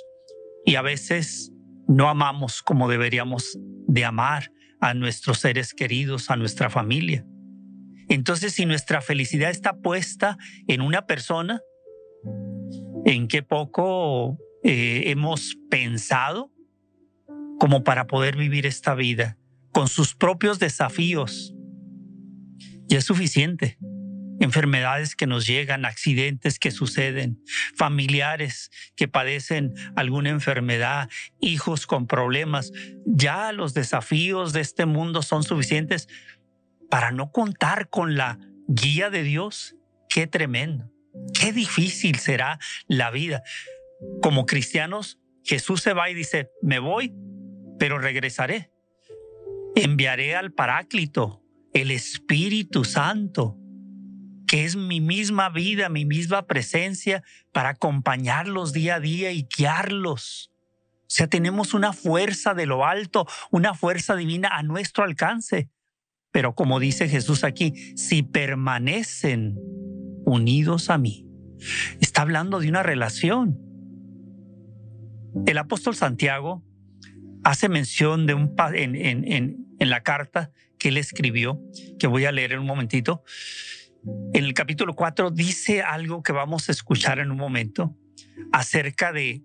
Y 0.65 0.75
a 0.75 0.83
veces 0.83 1.53
no 1.87 2.09
amamos 2.09 2.63
como 2.63 2.89
deberíamos 2.89 3.59
de 3.87 4.05
amar 4.05 4.53
a 4.81 4.95
nuestros 4.95 5.39
seres 5.41 5.75
queridos, 5.75 6.31
a 6.31 6.37
nuestra 6.37 6.71
familia. 6.71 7.25
Entonces, 8.09 8.55
si 8.55 8.67
nuestra 8.67 9.01
felicidad 9.01 9.51
está 9.51 9.79
puesta 9.79 10.39
en 10.67 10.81
una 10.81 11.07
persona, 11.07 11.61
en 13.05 13.29
qué 13.29 13.43
poco 13.43 14.39
eh, 14.63 15.05
hemos 15.07 15.57
pensado 15.71 16.53
como 17.59 17.83
para 17.85 18.07
poder 18.07 18.37
vivir 18.37 18.67
esta 18.67 18.95
vida 18.95 19.37
con 19.73 19.89
sus 19.89 20.15
propios 20.15 20.59
desafíos, 20.59 21.55
ya 22.87 22.99
es 22.99 23.05
suficiente 23.05 23.79
enfermedades 24.41 25.17
que 25.17 25.27
nos 25.27 25.47
llegan, 25.47 25.85
accidentes 25.85 26.59
que 26.59 26.71
suceden, 26.71 27.43
familiares 27.77 28.71
que 28.97 29.09
padecen 29.09 29.75
alguna 29.97 30.31
enfermedad, 30.31 31.09
hijos 31.41 31.87
con 31.87 32.07
problemas. 32.07 32.73
Ya 33.05 33.53
los 33.53 33.75
desafíos 33.75 34.53
de 34.53 34.61
este 34.61 34.87
mundo 34.87 35.23
son 35.23 35.43
suficientes 35.43 36.09
para 36.91 37.11
no 37.11 37.33
contar 37.33 37.89
con 37.89 38.17
la 38.17 38.39
guía 38.69 39.11
de 39.11 39.23
Dios. 39.23 39.77
Qué 40.09 40.27
tremendo, 40.27 40.91
qué 41.39 41.53
difícil 41.53 42.19
será 42.19 42.59
la 42.87 43.11
vida. 43.11 43.43
Como 44.23 44.47
cristianos, 44.47 45.19
Jesús 45.45 45.83
se 45.83 45.93
va 45.93 46.11
y 46.11 46.15
dice, 46.15 46.51
me 46.63 46.79
voy, 46.79 47.15
pero 47.79 47.99
regresaré. 47.99 48.71
Enviaré 49.75 50.35
al 50.35 50.53
Paráclito, 50.53 51.43
el 51.73 51.91
Espíritu 51.91 52.85
Santo 52.85 53.57
que 54.49 54.65
es 54.65 54.75
mi 54.75 55.01
misma 55.01 55.51
vida, 55.51 55.89
mi 55.89 56.05
misma 56.05 56.47
presencia 56.47 57.23
para 57.53 57.69
acompañarlos 57.69 58.73
día 58.73 58.97
a 58.97 59.01
día 59.01 59.31
y 59.31 59.47
guiarlos. 59.57 60.51
O 61.03 61.11
sea, 61.11 61.29
tenemos 61.29 61.75
una 61.75 61.93
fuerza 61.93 62.55
de 62.55 62.67
lo 62.67 62.85
alto, 62.85 63.27
una 63.51 63.75
fuerza 63.75 64.17
divina 64.17 64.49
a 64.49 64.63
nuestro 64.63 65.05
alcance. 65.05 65.69
Pero 66.33 66.55
como 66.55 66.81
dice 66.81 67.09
Jesús 67.09 67.45
aquí, 67.45 67.73
si 67.97 68.23
permanecen 68.23 69.57
unidos 70.25 70.91
a 70.91 70.99
mí, 70.99 71.27
está 72.01 72.23
hablando 72.23 72.59
de 72.59 72.69
una 72.69 72.83
relación. 72.83 73.59
El 75.47 75.59
apóstol 75.59 75.95
Santiago 75.95 76.65
hace 77.45 77.69
mención 77.69 78.27
de 78.27 78.35
un 78.35 78.55
en, 78.75 78.95
en, 78.97 79.67
en 79.79 79.91
la 79.91 80.03
carta 80.03 80.51
que 80.79 80.89
él 80.89 80.97
escribió, 80.97 81.61
que 81.99 82.07
voy 82.07 82.25
a 82.25 82.33
leer 82.33 82.53
en 82.53 82.61
un 82.61 82.67
momentito, 82.67 83.25
en 84.05 84.45
el 84.45 84.55
capítulo 84.55 84.95
4 84.95 85.31
dice 85.31 85.83
algo 85.83 86.23
que 86.23 86.33
vamos 86.33 86.69
a 86.69 86.73
escuchar 86.73 87.19
en 87.19 87.31
un 87.31 87.37
momento 87.37 87.97
acerca 88.53 89.13
de, 89.13 89.43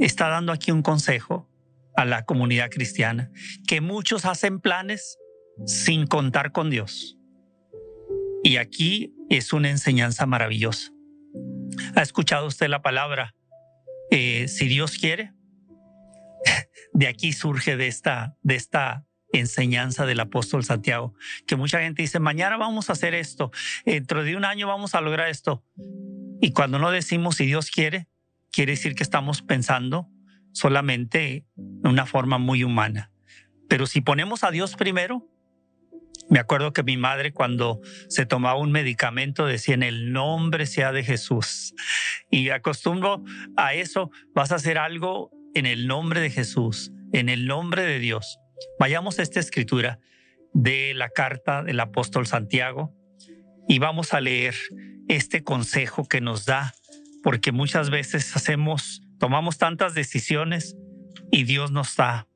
está 0.00 0.28
dando 0.28 0.52
aquí 0.52 0.70
un 0.70 0.82
consejo 0.82 1.50
a 1.96 2.04
la 2.04 2.24
comunidad 2.24 2.70
cristiana, 2.70 3.30
que 3.66 3.80
muchos 3.80 4.24
hacen 4.24 4.60
planes 4.60 5.18
sin 5.66 6.06
contar 6.06 6.52
con 6.52 6.70
Dios. 6.70 7.16
Y 8.42 8.56
aquí 8.56 9.14
es 9.30 9.52
una 9.52 9.70
enseñanza 9.70 10.26
maravillosa. 10.26 10.92
¿Ha 11.94 12.02
escuchado 12.02 12.46
usted 12.46 12.68
la 12.68 12.82
palabra? 12.82 13.34
Eh, 14.10 14.48
si 14.48 14.68
Dios 14.68 14.98
quiere, 14.98 15.32
de 16.92 17.06
aquí 17.06 17.32
surge 17.32 17.76
de 17.76 17.86
esta, 17.86 18.36
de 18.42 18.56
esta 18.56 19.06
enseñanza 19.38 20.06
del 20.06 20.20
apóstol 20.20 20.64
Santiago, 20.64 21.14
que 21.46 21.56
mucha 21.56 21.80
gente 21.80 22.02
dice, 22.02 22.20
mañana 22.20 22.56
vamos 22.56 22.90
a 22.90 22.94
hacer 22.94 23.14
esto, 23.14 23.50
dentro 23.84 24.24
de 24.24 24.36
un 24.36 24.44
año 24.44 24.68
vamos 24.68 24.94
a 24.94 25.00
lograr 25.00 25.28
esto. 25.28 25.64
Y 26.40 26.52
cuando 26.52 26.78
no 26.78 26.90
decimos 26.90 27.36
si 27.36 27.46
Dios 27.46 27.70
quiere, 27.70 28.08
quiere 28.52 28.72
decir 28.72 28.94
que 28.94 29.02
estamos 29.02 29.42
pensando 29.42 30.08
solamente 30.52 31.46
de 31.56 31.88
una 31.88 32.06
forma 32.06 32.38
muy 32.38 32.64
humana. 32.64 33.10
Pero 33.68 33.86
si 33.86 34.00
ponemos 34.00 34.44
a 34.44 34.50
Dios 34.50 34.76
primero, 34.76 35.28
me 36.30 36.38
acuerdo 36.38 36.72
que 36.72 36.82
mi 36.82 36.96
madre 36.96 37.32
cuando 37.32 37.80
se 38.08 38.26
tomaba 38.26 38.58
un 38.58 38.72
medicamento 38.72 39.46
decía 39.46 39.74
en 39.74 39.82
el 39.82 40.12
nombre 40.12 40.66
sea 40.66 40.92
de 40.92 41.04
Jesús. 41.04 41.74
Y 42.30 42.50
acostumbro 42.50 43.22
a 43.56 43.74
eso, 43.74 44.10
vas 44.34 44.52
a 44.52 44.56
hacer 44.56 44.78
algo 44.78 45.30
en 45.54 45.66
el 45.66 45.86
nombre 45.86 46.20
de 46.20 46.30
Jesús, 46.30 46.92
en 47.12 47.28
el 47.28 47.46
nombre 47.46 47.82
de 47.82 47.98
Dios. 47.98 48.38
Vayamos 48.78 49.18
a 49.18 49.22
esta 49.22 49.40
escritura 49.40 49.98
de 50.52 50.94
la 50.94 51.08
carta 51.08 51.62
del 51.62 51.80
apóstol 51.80 52.26
Santiago 52.26 52.94
y 53.68 53.78
vamos 53.78 54.14
a 54.14 54.20
leer 54.20 54.54
este 55.08 55.42
consejo 55.42 56.06
que 56.06 56.20
nos 56.20 56.46
da, 56.46 56.74
porque 57.22 57.52
muchas 57.52 57.90
veces 57.90 58.36
hacemos, 58.36 59.02
tomamos 59.18 59.58
tantas 59.58 59.94
decisiones 59.94 60.76
y 61.30 61.44
Dios 61.44 61.70
nos 61.70 61.90
está 61.90 62.28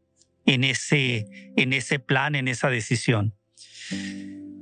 en 0.46 0.64
ese, 0.64 1.26
en 1.56 1.72
ese 1.72 1.98
plan, 1.98 2.34
en 2.34 2.48
esa 2.48 2.70
decisión. 2.70 3.34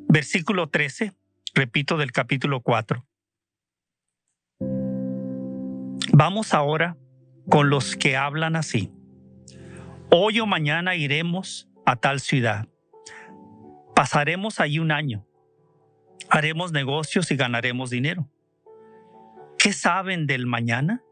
Versículo 0.09 0.69
13, 0.69 1.13
repito 1.55 1.97
del 1.97 2.13
capítulo 2.13 2.61
4. 2.61 3.07
Vamos 6.13 6.55
ahora 6.55 6.97
con 7.49 7.71
los 7.71 7.97
que 7.97 8.17
hablan 8.17 8.57
así. 8.57 8.91
Hoy 10.09 10.39
o 10.39 10.47
mañana 10.47 10.95
iremos 10.95 11.69
a 11.85 11.97
tal 11.97 12.21
ciudad. 12.21 12.69
Pasaremos 13.95 14.61
allí 14.61 14.79
un 14.79 14.93
año. 14.93 15.27
Haremos 16.31 16.71
negocios 16.71 17.33
y 17.33 17.37
ganaremos 17.37 17.91
dinero. 17.91 18.31
¿Qué 19.59 19.73
saben 19.73 20.29
del 20.29 20.47
mañana? 20.47 21.03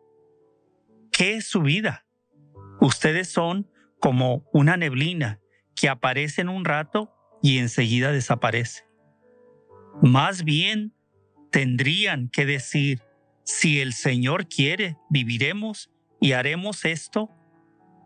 ¿Qué 1.11 1.35
es 1.35 1.49
su 1.49 1.63
vida? 1.63 2.07
Ustedes 2.81 3.29
son 3.29 3.69
como 3.99 4.49
una 4.53 4.77
neblina 4.77 5.41
que 5.75 5.89
aparece 5.89 6.43
en 6.43 6.49
un 6.49 6.65
rato 6.65 7.13
y 7.43 7.59
enseguida 7.59 8.13
desaparece. 8.13 8.85
Más 10.03 10.45
bien 10.45 10.95
tendrían 11.51 12.29
que 12.29 12.47
decir, 12.47 13.03
si 13.43 13.81
el 13.81 13.93
Señor 13.93 14.47
quiere, 14.47 14.97
viviremos 15.11 15.91
y 16.21 16.33
haremos 16.33 16.85
esto 16.85 17.29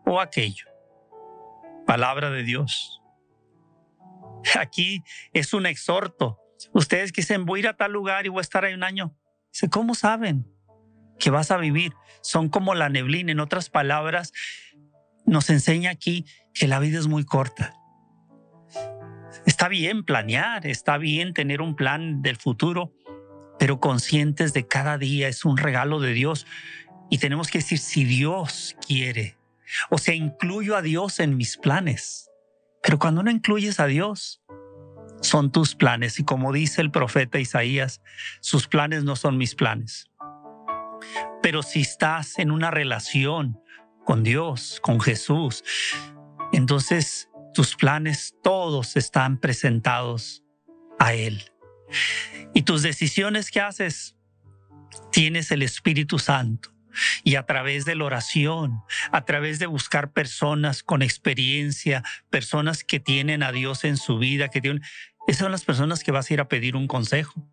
o 0.07 0.21
aquello 0.21 0.69
palabra 1.89 2.29
de 2.31 2.43
Dios. 2.43 3.01
Aquí 4.61 5.03
es 5.33 5.55
un 5.55 5.65
exhorto. 5.65 6.39
Ustedes 6.75 7.13
que 7.13 7.23
dicen, 7.23 7.47
voy 7.47 7.61
a 7.61 7.63
ir 7.63 7.69
a 7.69 7.77
tal 7.79 7.93
lugar 7.93 8.27
y 8.27 8.29
voy 8.29 8.41
a 8.41 8.43
estar 8.43 8.67
ahí 8.67 8.75
un 8.75 8.85
año. 8.85 9.17
¿cómo 9.71 9.95
saben 9.95 10.47
que 11.19 11.31
vas 11.31 11.51
a 11.51 11.57
vivir? 11.57 11.95
Son 12.21 12.51
como 12.51 12.75
la 12.75 12.91
neblina. 12.91 13.33
En 13.33 13.41
otras 13.41 13.71
palabras, 13.71 14.35
nos 15.25 15.49
enseña 15.49 15.91
aquí 15.91 16.27
que 16.53 16.69
la 16.69 16.79
vida 16.79 16.99
es 16.99 17.07
muy 17.07 17.25
corta. 17.25 17.75
Está 19.47 19.69
bien 19.69 20.05
planear, 20.05 20.67
está 20.67 20.99
bien 20.99 21.33
tener 21.33 21.63
un 21.63 21.75
plan 21.75 22.21
del 22.21 22.37
futuro, 22.37 22.93
pero 23.59 23.81
conscientes 23.81 24.53
de 24.53 24.67
cada 24.67 24.99
día 24.99 25.29
es 25.29 25.47
un 25.47 25.57
regalo 25.57 26.01
de 26.01 26.13
Dios. 26.13 26.47
Y 27.09 27.17
tenemos 27.17 27.49
que 27.49 27.59
decir, 27.59 27.79
si 27.79 28.05
Dios 28.05 28.77
quiere, 28.87 29.38
o 29.91 29.99
sea, 29.99 30.15
incluyo 30.15 30.77
a 30.77 30.83
Dios 30.83 31.21
en 31.21 31.37
mis 31.37 31.57
planes. 31.57 32.31
Pero 32.83 32.99
cuando 32.99 33.23
no 33.23 33.31
incluyes 33.31 33.81
a 33.81 33.87
Dios, 33.87 34.43
son 35.21 35.51
tus 35.51 35.75
planes. 35.75 36.19
Y 36.19 36.25
como 36.25 36.53
dice 36.53 36.81
el 36.81 36.91
profeta 36.91 37.39
Isaías, 37.39 38.01
sus 38.41 38.69
planes 38.69 39.05
no 39.05 39.17
son 39.17 39.37
mis 39.37 39.55
planes. 39.55 40.11
Pero 41.43 41.63
si 41.63 41.81
estás 41.81 42.39
en 42.39 42.51
una 42.51 42.71
relación 42.71 43.61
con 44.05 44.23
Dios, 44.23 44.81
con 44.83 45.01
Jesús, 45.01 45.65
entonces 46.53 47.29
tus 47.55 47.77
planes 47.77 48.35
todos 48.43 48.97
están 48.97 49.39
presentados 49.39 50.45
a 50.99 51.15
Él. 51.15 51.51
Y 52.55 52.63
tus 52.63 52.83
decisiones 52.83 53.51
que 53.51 53.61
haces, 53.61 54.17
tienes 55.11 55.51
el 55.51 55.63
Espíritu 55.63 56.19
Santo. 56.19 56.71
Y 57.25 57.37
a 57.37 57.45
través 57.45 57.85
de 57.85 57.95
la 57.95 58.05
oración, 58.05 58.83
a 59.13 59.25
través 59.25 59.59
de 59.59 59.67
buscar 59.67 60.13
personas 60.13 60.83
con 60.83 61.03
experiencia, 61.03 62.03
personas 62.31 62.85
que 62.85 63.01
tienen 63.01 63.43
a 63.43 63.53
Dios 63.53 63.85
en 63.85 63.97
su 63.97 64.19
vida, 64.19 64.49
que 64.49 64.61
tienen, 64.61 64.83
esas 65.27 65.41
son 65.41 65.53
las 65.53 65.65
personas 65.65 66.03
que 66.03 66.13
vas 66.13 66.31
a 66.31 66.35
ir 66.35 66.41
a 66.41 66.49
pedir 66.49 66.77
un 66.77 66.87
consejo. 66.87 67.47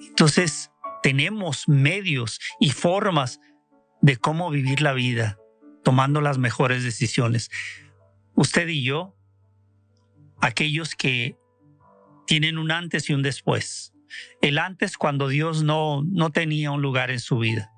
Entonces, 0.00 0.70
tenemos 1.02 1.68
medios 1.68 2.40
y 2.60 2.70
formas 2.70 3.40
de 4.00 4.16
cómo 4.16 4.50
vivir 4.50 4.80
la 4.80 4.92
vida, 4.92 5.38
tomando 5.84 6.20
las 6.20 6.38
mejores 6.38 6.84
decisiones. 6.84 7.50
Usted 8.34 8.68
y 8.68 8.84
yo, 8.84 9.16
aquellos 10.40 10.94
que 10.94 11.36
tienen 12.26 12.58
un 12.58 12.70
antes 12.70 13.08
y 13.10 13.14
un 13.14 13.22
después. 13.22 13.92
El 14.40 14.58
antes 14.58 14.96
cuando 14.96 15.28
Dios 15.28 15.62
no, 15.62 16.02
no 16.04 16.30
tenía 16.30 16.70
un 16.70 16.82
lugar 16.82 17.10
en 17.10 17.20
su 17.20 17.38
vida. 17.38 17.72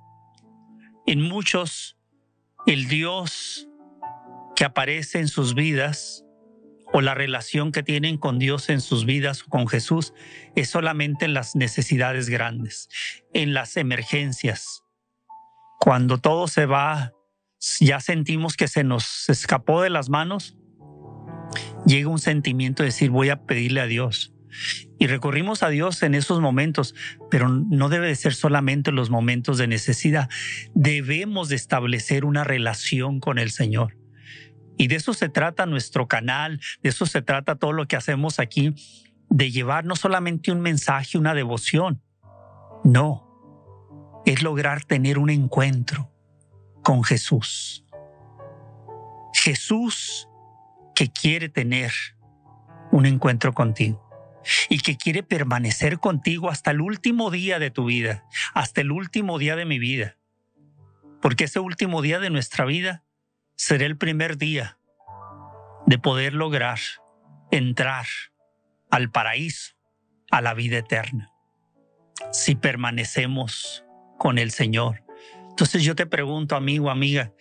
En 1.10 1.22
muchos, 1.22 1.96
el 2.68 2.86
Dios 2.86 3.66
que 4.54 4.64
aparece 4.64 5.18
en 5.18 5.26
sus 5.26 5.56
vidas 5.56 6.24
o 6.92 7.00
la 7.00 7.14
relación 7.14 7.72
que 7.72 7.82
tienen 7.82 8.16
con 8.16 8.38
Dios 8.38 8.68
en 8.68 8.80
sus 8.80 9.04
vidas 9.06 9.42
o 9.42 9.46
con 9.48 9.66
Jesús 9.66 10.14
es 10.54 10.70
solamente 10.70 11.24
en 11.24 11.34
las 11.34 11.56
necesidades 11.56 12.28
grandes, 12.28 12.88
en 13.34 13.54
las 13.54 13.76
emergencias. 13.76 14.84
Cuando 15.80 16.18
todo 16.18 16.46
se 16.46 16.66
va, 16.66 17.12
ya 17.80 17.98
sentimos 17.98 18.56
que 18.56 18.68
se 18.68 18.84
nos 18.84 19.28
escapó 19.28 19.82
de 19.82 19.90
las 19.90 20.10
manos, 20.10 20.56
llega 21.86 22.08
un 22.08 22.20
sentimiento 22.20 22.84
de 22.84 22.90
decir 22.90 23.10
voy 23.10 23.30
a 23.30 23.46
pedirle 23.46 23.80
a 23.80 23.86
Dios 23.86 24.32
y 25.00 25.06
recurrimos 25.06 25.62
a 25.62 25.70
Dios 25.70 26.02
en 26.02 26.14
esos 26.14 26.40
momentos, 26.40 26.94
pero 27.30 27.48
no 27.48 27.88
debe 27.88 28.08
de 28.08 28.14
ser 28.14 28.34
solamente 28.34 28.92
los 28.92 29.08
momentos 29.08 29.56
de 29.56 29.66
necesidad. 29.66 30.28
Debemos 30.74 31.48
de 31.48 31.56
establecer 31.56 32.26
una 32.26 32.44
relación 32.44 33.18
con 33.18 33.38
el 33.38 33.50
Señor. 33.50 33.96
Y 34.76 34.88
de 34.88 34.96
eso 34.96 35.14
se 35.14 35.30
trata 35.30 35.64
nuestro 35.64 36.06
canal, 36.06 36.60
de 36.82 36.90
eso 36.90 37.06
se 37.06 37.22
trata 37.22 37.56
todo 37.56 37.72
lo 37.72 37.88
que 37.88 37.96
hacemos 37.96 38.38
aquí, 38.38 38.74
de 39.30 39.50
llevar 39.50 39.86
no 39.86 39.96
solamente 39.96 40.52
un 40.52 40.60
mensaje, 40.60 41.16
una 41.16 41.32
devoción, 41.32 42.02
no, 42.84 44.22
es 44.26 44.42
lograr 44.42 44.84
tener 44.84 45.16
un 45.16 45.30
encuentro 45.30 46.12
con 46.84 47.04
Jesús. 47.04 47.86
Jesús 49.32 50.28
que 50.94 51.10
quiere 51.10 51.48
tener 51.48 51.90
un 52.92 53.06
encuentro 53.06 53.54
contigo 53.54 54.09
y 54.68 54.80
que 54.80 54.96
quiere 54.96 55.22
permanecer 55.22 55.98
contigo 55.98 56.50
hasta 56.50 56.70
el 56.70 56.80
último 56.80 57.30
día 57.30 57.58
de 57.58 57.70
tu 57.70 57.84
vida, 57.86 58.24
hasta 58.54 58.80
el 58.80 58.92
último 58.92 59.38
día 59.38 59.56
de 59.56 59.64
mi 59.64 59.78
vida. 59.78 60.16
Porque 61.20 61.44
ese 61.44 61.60
último 61.60 62.02
día 62.02 62.18
de 62.18 62.30
nuestra 62.30 62.64
vida 62.64 63.04
será 63.56 63.84
el 63.84 63.96
primer 63.96 64.38
día 64.38 64.78
de 65.86 65.98
poder 65.98 66.34
lograr 66.34 66.78
entrar 67.50 68.06
al 68.90 69.10
paraíso, 69.10 69.74
a 70.30 70.40
la 70.40 70.54
vida 70.54 70.78
eterna, 70.78 71.32
si 72.32 72.54
permanecemos 72.54 73.84
con 74.18 74.38
el 74.38 74.50
Señor. 74.50 75.04
Entonces 75.48 75.82
yo 75.82 75.94
te 75.94 76.06
pregunto, 76.06 76.56
amigo, 76.56 76.90
amiga, 76.90 77.32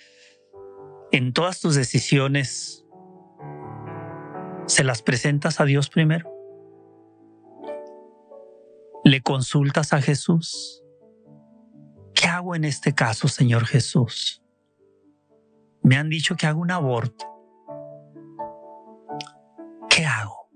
en 1.12 1.34
todas 1.34 1.60
tus 1.62 1.76
decisiones, 1.76 2.86
¿se 4.68 4.84
las 4.84 5.02
presentas 5.02 5.60
a 5.60 5.66
Dios 5.66 5.90
primero? 5.90 6.39
¿Le 9.10 9.22
consultas 9.22 9.92
a 9.92 10.04
Jesús? 10.04 10.84
¿Qué 12.14 12.28
hago 12.28 12.54
en 12.54 12.64
este 12.64 12.94
caso, 12.94 13.28
Señor 13.28 13.66
Jesús? 13.66 14.44
Me 15.82 15.96
han 15.96 16.10
dicho 16.10 16.36
que 16.36 16.46
hago 16.46 16.62
un 16.62 16.70
aborto. 16.70 17.26
¿Qué 19.90 20.06
hago? 20.06 20.52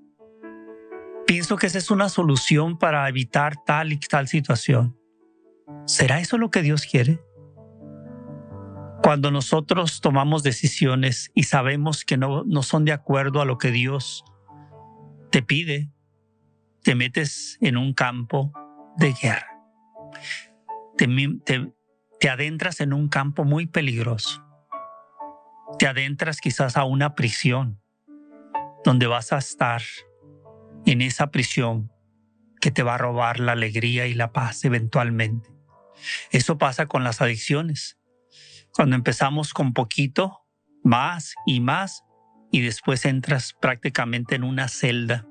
Pienso 1.25 1.55
que 1.55 1.65
esa 1.65 1.79
es 1.79 1.89
una 1.89 2.09
solución 2.09 2.77
para 2.77 3.09
evitar 3.09 3.55
tal 3.65 3.91
y 3.91 3.97
tal 3.97 4.27
situación. 4.27 4.99
¿Será 5.87 6.19
eso 6.19 6.37
lo 6.37 6.51
que 6.51 6.61
Dios 6.61 6.85
quiere? 6.85 7.19
Cuando 9.01 9.31
nosotros 9.31 9.99
tomamos 9.99 10.43
decisiones 10.43 11.31
y 11.33 11.45
sabemos 11.45 12.05
que 12.05 12.17
no, 12.17 12.43
no 12.43 12.61
son 12.61 12.85
de 12.85 12.91
acuerdo 12.91 13.41
a 13.41 13.45
lo 13.45 13.57
que 13.57 13.71
Dios 13.71 14.23
te 15.31 15.41
pide, 15.41 15.89
te 16.83 16.95
metes 16.95 17.57
en 17.61 17.77
un 17.77 17.93
campo 17.93 18.51
de 18.97 19.13
guerra. 19.13 19.47
Te, 20.97 22.29
adentras 22.29 22.81
en 22.81 22.93
un 22.93 23.07
campo 23.07 23.45
muy 23.45 23.67
peligroso. 23.67 24.45
Te 25.79 25.87
adentras 25.87 26.39
quizás 26.39 26.77
a 26.77 26.83
una 26.83 27.15
prisión 27.15 27.81
donde 28.83 29.07
vas 29.07 29.31
a 29.31 29.37
estar 29.37 29.81
en 30.85 31.01
esa 31.01 31.31
prisión 31.31 31.91
que 32.59 32.69
te 32.69 32.83
va 32.83 32.95
a 32.95 32.97
robar 32.97 33.39
la 33.39 33.53
alegría 33.53 34.05
y 34.05 34.13
la 34.13 34.31
paz 34.31 34.65
eventualmente. 34.65 35.49
Eso 36.31 36.57
pasa 36.57 36.85
con 36.85 37.03
las 37.03 37.21
adicciones. 37.21 37.97
Cuando 38.73 38.95
empezamos 38.95 39.53
con 39.53 39.73
poquito, 39.73 40.45
más 40.83 41.33
y 41.45 41.61
más, 41.61 42.03
y 42.51 42.61
después 42.61 43.05
entras 43.05 43.53
prácticamente 43.53 44.35
en 44.35 44.43
una 44.43 44.67
celda 44.67 45.25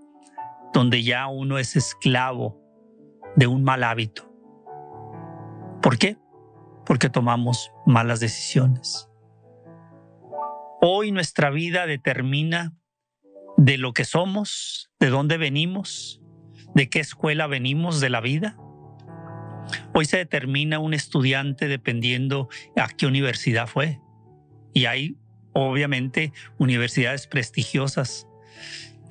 donde 0.73 1.03
ya 1.03 1.27
uno 1.27 1.59
es 1.59 1.77
esclavo 1.77 2.61
de 3.37 3.47
un 3.47 3.63
mal 3.63 3.85
hábito. 3.85 4.31
¿Por 5.83 5.99
qué? 5.99 6.17
Porque 6.87 7.09
tomamos 7.09 7.73
malas 7.87 8.21
decisiones. 8.21 9.09
Hoy 10.81 11.13
nuestra 11.13 11.51
vida 11.51 11.87
determina 11.87 12.75
de 13.57 13.79
lo 13.79 13.93
que 13.93 14.05
somos, 14.05 14.91
de 14.99 15.11
dónde 15.11 15.37
venimos, 15.37 16.21
de 16.75 16.89
qué 16.89 17.01
escuela 17.01 17.47
venimos 17.47 18.01
de 18.01 18.11
la 18.11 18.21
vida. 18.21 18.57
Hoy 19.95 20.07
se 20.07 20.17
determina 20.17 20.79
un 20.79 20.95
estudiante 20.95 21.69
dependiendo 21.69 22.49
a 22.77 22.89
qué 22.89 23.07
universidad 23.07 23.67
fue. 23.67 24.01
Y 24.73 24.87
hay 24.87 25.17
obviamente 25.53 26.33
universidades 26.59 27.27
prestigiosas 27.27 28.27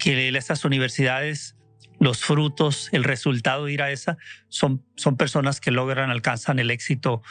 que 0.01 0.27
esas 0.29 0.65
universidades, 0.65 1.55
los 1.99 2.23
frutos, 2.23 2.89
el 2.91 3.03
resultado 3.03 3.65
de 3.65 3.73
ir 3.73 3.83
a 3.83 3.91
esa, 3.91 4.17
son, 4.49 4.83
son 4.95 5.15
personas 5.15 5.61
que 5.61 5.69
logran, 5.69 6.09
alcanzan 6.09 6.57
el 6.57 6.71
éxito 6.71 7.21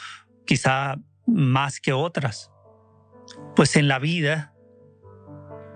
quizá 0.45 0.95
más 1.27 1.81
que 1.81 1.91
otras. 1.91 2.49
Pues 3.57 3.75
en 3.75 3.89
la 3.89 3.99
vida, 3.99 4.53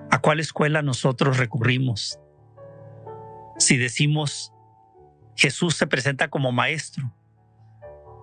¿a 0.09 0.21
cuál 0.21 0.39
escuela 0.39 0.81
nosotros 0.81 1.37
recurrimos? 1.37 2.17
Si 3.59 3.75
decimos, 3.75 4.53
Jesús 5.35 5.75
se 5.75 5.87
presenta 5.87 6.29
como 6.29 6.53
maestro 6.53 7.13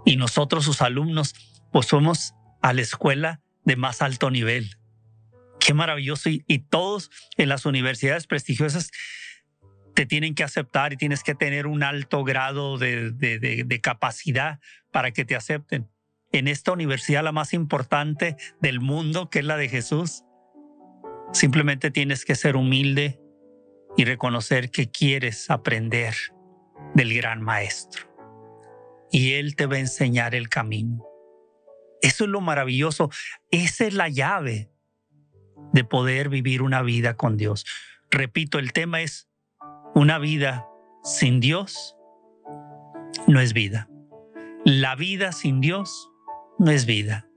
y 0.06 0.16
nosotros 0.16 0.64
sus 0.64 0.80
alumnos, 0.80 1.34
pues 1.72 1.86
somos 1.86 2.34
a 2.62 2.72
la 2.72 2.80
escuela 2.80 3.42
de 3.66 3.76
más 3.76 4.00
alto 4.00 4.30
nivel. 4.30 4.78
Qué 5.64 5.74
maravilloso. 5.74 6.28
Y, 6.28 6.58
todos 6.58 7.10
en 7.36 7.48
las 7.48 7.66
universidades 7.66 8.26
prestigiosas 8.26 8.90
te 9.94 10.06
tienen 10.06 10.34
que 10.34 10.42
aceptar 10.42 10.92
y 10.92 10.96
tienes 10.96 11.22
que 11.22 11.34
tener 11.34 11.66
un 11.66 11.82
alto 11.82 12.24
grado 12.24 12.78
de, 12.78 13.10
de, 13.12 13.80
capacidad 13.80 14.58
para 14.90 15.12
que 15.12 15.24
te 15.24 15.36
acepten. 15.36 15.88
En 16.32 16.48
esta 16.48 16.72
universidad, 16.72 17.22
la 17.22 17.32
más 17.32 17.52
importante 17.52 18.36
del 18.60 18.80
mundo, 18.80 19.28
que 19.28 19.40
es 19.40 19.44
la 19.44 19.56
de 19.56 19.68
Jesús, 19.68 20.24
simplemente 21.32 21.90
tienes 21.90 22.24
que 22.24 22.34
ser 22.34 22.56
humilde 22.56 23.20
y 23.96 24.04
reconocer 24.04 24.70
que 24.70 24.90
quieres 24.90 25.50
aprender 25.50 26.14
del 26.94 27.14
gran 27.14 27.42
maestro. 27.42 28.08
Y 29.12 29.34
Él 29.34 29.54
te 29.54 29.66
va 29.66 29.76
a 29.76 29.80
enseñar 29.80 30.34
el 30.34 30.48
camino. 30.48 31.04
Eso 32.00 32.24
es 32.24 32.30
lo 32.30 32.40
maravilloso. 32.40 33.10
Esa 33.50 33.86
es 33.86 33.94
la 33.94 34.08
llave 34.08 34.71
de 35.72 35.84
poder 35.84 36.28
vivir 36.28 36.62
una 36.62 36.82
vida 36.82 37.14
con 37.14 37.36
Dios. 37.36 37.64
Repito, 38.10 38.58
el 38.58 38.72
tema 38.72 39.00
es 39.00 39.28
una 39.94 40.18
vida 40.18 40.66
sin 41.02 41.40
Dios 41.40 41.96
no 43.26 43.40
es 43.40 43.52
vida. 43.52 43.88
La 44.64 44.94
vida 44.94 45.32
sin 45.32 45.60
Dios 45.60 46.10
no 46.58 46.70
es 46.70 46.86
vida. 46.86 47.28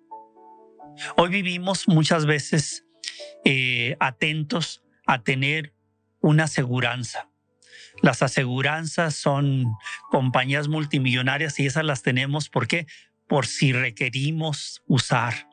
Hoy 1.18 1.30
vivimos 1.30 1.88
muchas 1.88 2.26
veces 2.26 2.86
eh, 3.44 3.98
atentos 4.00 4.84
a 5.06 5.24
tener 5.24 5.74
una 6.22 6.46
aseguranza. 6.46 7.30
Las 8.02 8.22
aseguranzas 8.22 9.16
son 9.16 9.66
compañías 10.12 10.68
multimillonarias 10.68 11.60
y 11.60 11.66
esas 11.66 11.86
las 11.86 12.02
tenemos 12.02 12.50
¿por 12.50 12.68
qué? 12.68 12.88
Por 13.28 13.46
si 13.46 13.74
requerimos 13.74 14.84
usar. 14.88 15.48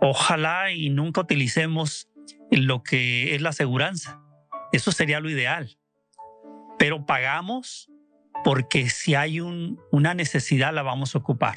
Ojalá 0.00 0.72
y 0.72 0.90
nunca 0.90 1.20
utilicemos 1.20 2.08
lo 2.50 2.82
que 2.82 3.34
es 3.34 3.42
la 3.42 3.50
aseguranza. 3.50 4.20
Eso 4.72 4.92
sería 4.92 5.20
lo 5.20 5.30
ideal. 5.30 5.78
Pero 6.78 7.04
pagamos 7.04 7.90
porque 8.44 8.88
si 8.88 9.14
hay 9.14 9.40
una 9.40 10.14
necesidad 10.14 10.72
la 10.72 10.82
vamos 10.82 11.14
a 11.14 11.18
ocupar. 11.18 11.56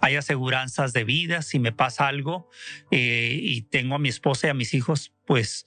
Hay 0.00 0.16
aseguranzas 0.16 0.92
de 0.92 1.04
vida, 1.04 1.42
si 1.42 1.58
me 1.58 1.72
pasa 1.72 2.08
algo 2.08 2.48
eh, 2.90 3.38
y 3.40 3.62
tengo 3.62 3.94
a 3.94 3.98
mi 3.98 4.08
esposa 4.08 4.48
y 4.48 4.50
a 4.50 4.54
mis 4.54 4.74
hijos, 4.74 5.14
pues 5.24 5.66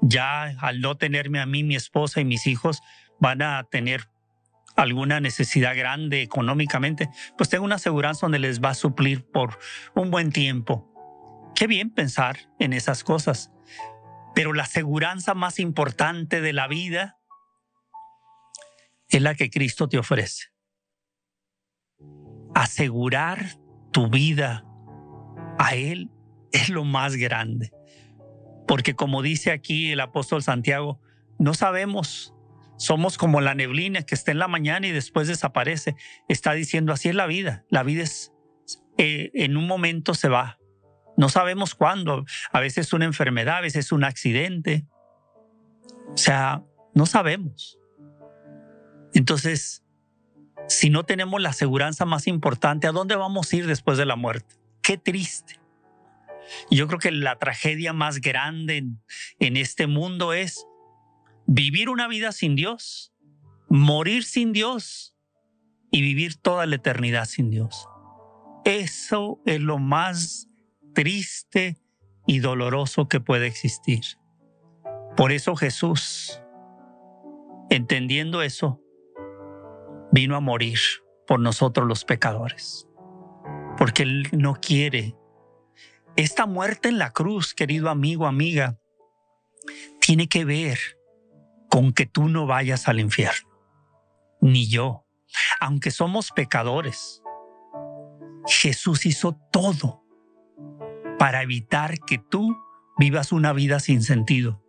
ya 0.00 0.44
al 0.60 0.80
no 0.80 0.96
tenerme 0.96 1.40
a 1.40 1.46
mí, 1.46 1.64
mi 1.64 1.74
esposa 1.74 2.20
y 2.20 2.24
mis 2.24 2.46
hijos 2.46 2.80
van 3.18 3.42
a 3.42 3.64
tener 3.64 4.08
alguna 4.76 5.18
necesidad 5.18 5.76
grande 5.76 6.22
económicamente, 6.22 7.08
pues 7.36 7.50
tengo 7.50 7.64
una 7.64 7.76
aseguranza 7.76 8.26
donde 8.26 8.38
les 8.38 8.62
va 8.62 8.70
a 8.70 8.74
suplir 8.74 9.24
por 9.24 9.58
un 9.94 10.12
buen 10.12 10.30
tiempo. 10.30 10.88
Qué 11.58 11.66
bien 11.66 11.90
pensar 11.90 12.38
en 12.60 12.72
esas 12.72 13.02
cosas. 13.02 13.50
Pero 14.32 14.52
la 14.52 14.62
aseguranza 14.62 15.34
más 15.34 15.58
importante 15.58 16.40
de 16.40 16.52
la 16.52 16.68
vida 16.68 17.18
es 19.08 19.20
la 19.20 19.34
que 19.34 19.50
Cristo 19.50 19.88
te 19.88 19.98
ofrece. 19.98 20.52
Asegurar 22.54 23.58
tu 23.90 24.08
vida 24.08 24.64
a 25.58 25.74
Él 25.74 26.12
es 26.52 26.68
lo 26.68 26.84
más 26.84 27.16
grande. 27.16 27.72
Porque 28.68 28.94
como 28.94 29.20
dice 29.20 29.50
aquí 29.50 29.90
el 29.90 29.98
apóstol 29.98 30.44
Santiago, 30.44 31.00
no 31.40 31.54
sabemos, 31.54 32.36
somos 32.76 33.18
como 33.18 33.40
la 33.40 33.56
neblina 33.56 34.02
que 34.02 34.14
está 34.14 34.30
en 34.30 34.38
la 34.38 34.46
mañana 34.46 34.86
y 34.86 34.92
después 34.92 35.26
desaparece. 35.26 35.96
Está 36.28 36.52
diciendo, 36.52 36.92
así 36.92 37.08
es 37.08 37.16
la 37.16 37.26
vida. 37.26 37.64
La 37.68 37.82
vida 37.82 38.04
es, 38.04 38.32
eh, 38.96 39.32
en 39.34 39.56
un 39.56 39.66
momento 39.66 40.14
se 40.14 40.28
va. 40.28 40.57
No 41.18 41.28
sabemos 41.28 41.74
cuándo. 41.74 42.24
A 42.52 42.60
veces 42.60 42.92
una 42.92 43.04
enfermedad, 43.04 43.56
a 43.56 43.60
veces 43.60 43.90
un 43.90 44.04
accidente. 44.04 44.86
O 46.12 46.16
sea, 46.16 46.62
no 46.94 47.06
sabemos. 47.06 47.76
Entonces, 49.12 49.82
si 50.68 50.90
no 50.90 51.04
tenemos 51.04 51.42
la 51.42 51.48
aseguranza 51.48 52.04
más 52.04 52.28
importante, 52.28 52.86
¿a 52.86 52.92
dónde 52.92 53.16
vamos 53.16 53.52
a 53.52 53.56
ir 53.56 53.66
después 53.66 53.98
de 53.98 54.06
la 54.06 54.14
muerte? 54.14 54.54
Qué 54.80 54.96
triste. 54.96 55.60
Yo 56.70 56.86
creo 56.86 57.00
que 57.00 57.10
la 57.10 57.36
tragedia 57.36 57.92
más 57.92 58.20
grande 58.20 58.76
en, 58.76 59.02
en 59.40 59.56
este 59.56 59.88
mundo 59.88 60.32
es 60.32 60.66
vivir 61.46 61.88
una 61.88 62.06
vida 62.06 62.30
sin 62.30 62.54
Dios, 62.54 63.12
morir 63.68 64.22
sin 64.22 64.52
Dios 64.52 65.16
y 65.90 66.00
vivir 66.00 66.36
toda 66.36 66.64
la 66.66 66.76
eternidad 66.76 67.24
sin 67.24 67.50
Dios. 67.50 67.88
Eso 68.64 69.40
es 69.46 69.60
lo 69.60 69.78
más 69.78 70.47
triste 70.98 71.76
y 72.26 72.40
doloroso 72.40 73.06
que 73.06 73.20
puede 73.20 73.46
existir. 73.46 74.02
Por 75.16 75.30
eso 75.30 75.54
Jesús, 75.54 76.42
entendiendo 77.70 78.42
eso, 78.42 78.82
vino 80.10 80.34
a 80.34 80.40
morir 80.40 80.80
por 81.24 81.38
nosotros 81.38 81.86
los 81.86 82.04
pecadores, 82.04 82.88
porque 83.76 84.02
Él 84.02 84.28
no 84.32 84.54
quiere. 84.54 85.14
Esta 86.16 86.46
muerte 86.46 86.88
en 86.88 86.98
la 86.98 87.12
cruz, 87.12 87.54
querido 87.54 87.90
amigo, 87.90 88.26
amiga, 88.26 88.76
tiene 90.00 90.28
que 90.28 90.44
ver 90.44 90.80
con 91.70 91.92
que 91.92 92.06
tú 92.06 92.28
no 92.28 92.44
vayas 92.44 92.88
al 92.88 92.98
infierno, 92.98 93.48
ni 94.40 94.66
yo, 94.66 95.06
aunque 95.60 95.92
somos 95.92 96.32
pecadores. 96.32 97.22
Jesús 98.48 99.06
hizo 99.06 99.38
todo 99.52 100.07
para 101.18 101.42
evitar 101.42 101.98
que 102.00 102.18
tú 102.18 102.56
vivas 102.98 103.32
una 103.32 103.52
vida 103.52 103.80
sin 103.80 104.02
sentido. 104.02 104.62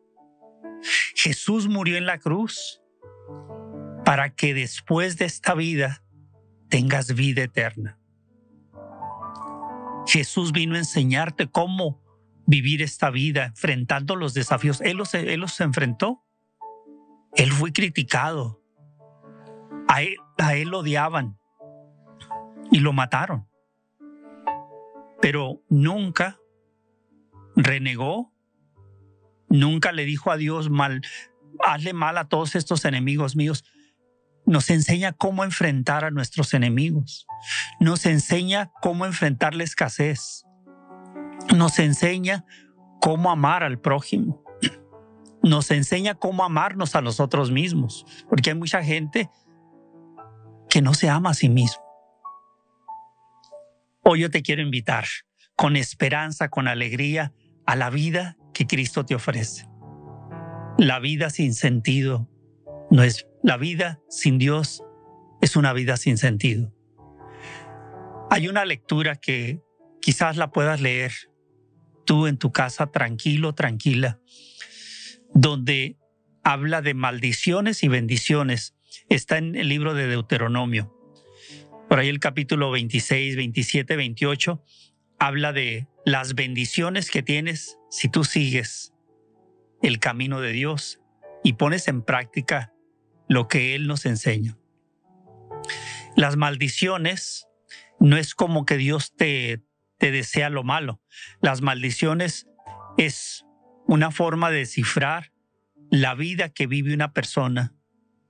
Jesús 1.15 1.67
murió 1.67 1.97
en 1.97 2.05
la 2.05 2.19
cruz 2.19 2.81
para 4.05 4.33
que 4.33 4.53
después 4.53 5.17
de 5.17 5.25
esta 5.25 5.53
vida 5.53 6.03
tengas 6.69 7.13
vida 7.13 7.43
eterna. 7.43 7.99
Jesús 10.07 10.51
vino 10.51 10.75
a 10.75 10.79
enseñarte 10.79 11.49
cómo 11.49 12.01
vivir 12.47 12.81
esta 12.81 13.12
vida, 13.12 13.45
enfrentando 13.45 14.15
los 14.15 14.33
desafíos. 14.33 14.81
Él 14.81 14.97
los, 14.97 15.13
él 15.13 15.39
los 15.39 15.59
enfrentó. 15.62 16.23
Él 17.35 17.51
fue 17.51 17.71
criticado. 17.71 18.63
A 19.88 20.01
él, 20.01 20.15
a 20.38 20.55
él 20.55 20.69
lo 20.69 20.79
odiaban 20.79 21.38
y 22.71 22.79
lo 22.79 22.93
mataron. 22.93 23.47
Pero 25.21 25.62
nunca 25.69 26.38
renegó, 27.63 28.33
nunca 29.49 29.91
le 29.91 30.05
dijo 30.05 30.31
a 30.31 30.37
Dios 30.37 30.69
mal, 30.69 31.01
hazle 31.65 31.93
mal 31.93 32.17
a 32.17 32.27
todos 32.27 32.55
estos 32.55 32.85
enemigos 32.85 33.35
míos 33.35 33.63
nos 34.49 34.71
enseña 34.71 35.13
cómo 35.13 35.43
enfrentar 35.43 36.03
a 36.03 36.09
nuestros 36.09 36.55
enemigos, 36.55 37.27
nos 37.79 38.07
enseña 38.07 38.71
cómo 38.81 39.05
enfrentar 39.05 39.53
la 39.53 39.63
escasez, 39.63 40.43
nos 41.55 41.77
enseña 41.77 42.45
cómo 42.99 43.29
amar 43.29 43.63
al 43.63 43.79
prójimo, 43.79 44.43
nos 45.43 45.69
enseña 45.69 46.15
cómo 46.15 46.43
amarnos 46.43 46.95
a 46.95 47.01
nosotros 47.01 47.51
mismos, 47.51 48.07
porque 48.27 48.49
hay 48.49 48.55
mucha 48.55 48.83
gente 48.83 49.29
que 50.67 50.81
no 50.81 50.95
se 50.95 51.09
ama 51.09 51.29
a 51.29 51.35
sí 51.35 51.47
mismo. 51.47 51.83
Hoy 54.03 54.21
yo 54.21 54.31
te 54.31 54.41
quiero 54.41 54.63
invitar 54.63 55.05
con 55.55 55.75
esperanza, 55.75 56.49
con 56.49 56.67
alegría, 56.67 57.33
a 57.69 57.75
la 57.75 57.91
vida 57.91 58.36
que 58.51 58.65
Cristo 58.65 59.05
te 59.05 59.13
ofrece. 59.13 59.67
La 60.79 60.97
vida 60.97 61.29
sin 61.29 61.53
sentido 61.53 62.27
no 62.89 63.03
es 63.03 63.27
la 63.43 63.58
vida 63.58 64.01
sin 64.10 64.39
Dios 64.39 64.84
es 65.39 65.55
una 65.55 65.71
vida 65.71 65.95
sin 65.95 66.17
sentido. 66.17 66.73
Hay 68.32 68.47
una 68.47 68.65
lectura 68.65 69.17
que 69.17 69.62
quizás 70.01 70.36
la 70.36 70.49
puedas 70.49 70.82
leer 70.82 71.12
tú 72.08 72.25
en 72.25 72.38
tu 72.38 72.51
casa 72.51 72.88
tranquilo, 72.88 73.53
tranquila, 73.53 74.19
donde 75.36 75.95
habla 76.43 76.82
de 76.82 76.95
maldiciones 76.95 77.84
y 77.84 77.88
bendiciones. 77.88 78.73
Está 79.10 79.38
en 79.38 79.55
el 79.55 79.69
libro 79.69 79.93
de 79.93 80.08
Deuteronomio. 80.08 80.91
Por 81.88 81.99
ahí 81.99 82.10
el 82.10 82.19
capítulo 82.19 82.71
26, 82.71 83.36
27, 83.36 83.95
28 83.95 84.63
habla 85.19 85.53
de 85.53 85.88
las 86.11 86.33
bendiciones 86.33 87.11
que 87.11 87.21
tienes 87.21 87.77
si 87.91 88.09
tú 88.09 88.23
sigues 88.23 88.93
el 89.83 89.99
camino 89.99 90.41
de 90.41 90.51
Dios 90.51 90.99
y 91.43 91.53
pones 91.53 91.87
en 91.87 92.01
práctica 92.01 92.73
lo 93.27 93.47
que 93.47 93.75
Él 93.75 93.85
nos 93.85 94.07
enseña. 94.07 94.57
Las 96.15 96.35
maldiciones 96.35 97.47
no 97.99 98.17
es 98.17 98.33
como 98.33 98.65
que 98.65 98.77
Dios 98.77 99.13
te, 99.15 99.61
te 99.99 100.09
desea 100.09 100.49
lo 100.49 100.63
malo. 100.63 100.99
Las 101.41 101.61
maldiciones 101.61 102.47
es 102.97 103.45
una 103.85 104.09
forma 104.09 104.49
de 104.49 104.59
descifrar 104.59 105.31
la 105.91 106.15
vida 106.15 106.49
que 106.49 106.65
vive 106.65 106.93
una 106.93 107.13
persona 107.13 107.75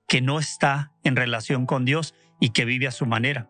que 0.05 0.19
no 0.19 0.37
está 0.37 0.91
en 1.03 1.15
relación 1.15 1.65
con 1.65 1.85
Dios 1.85 2.13
y 2.41 2.49
que 2.49 2.65
vive 2.65 2.87
a 2.87 2.91
su 2.91 3.05
manera. 3.05 3.49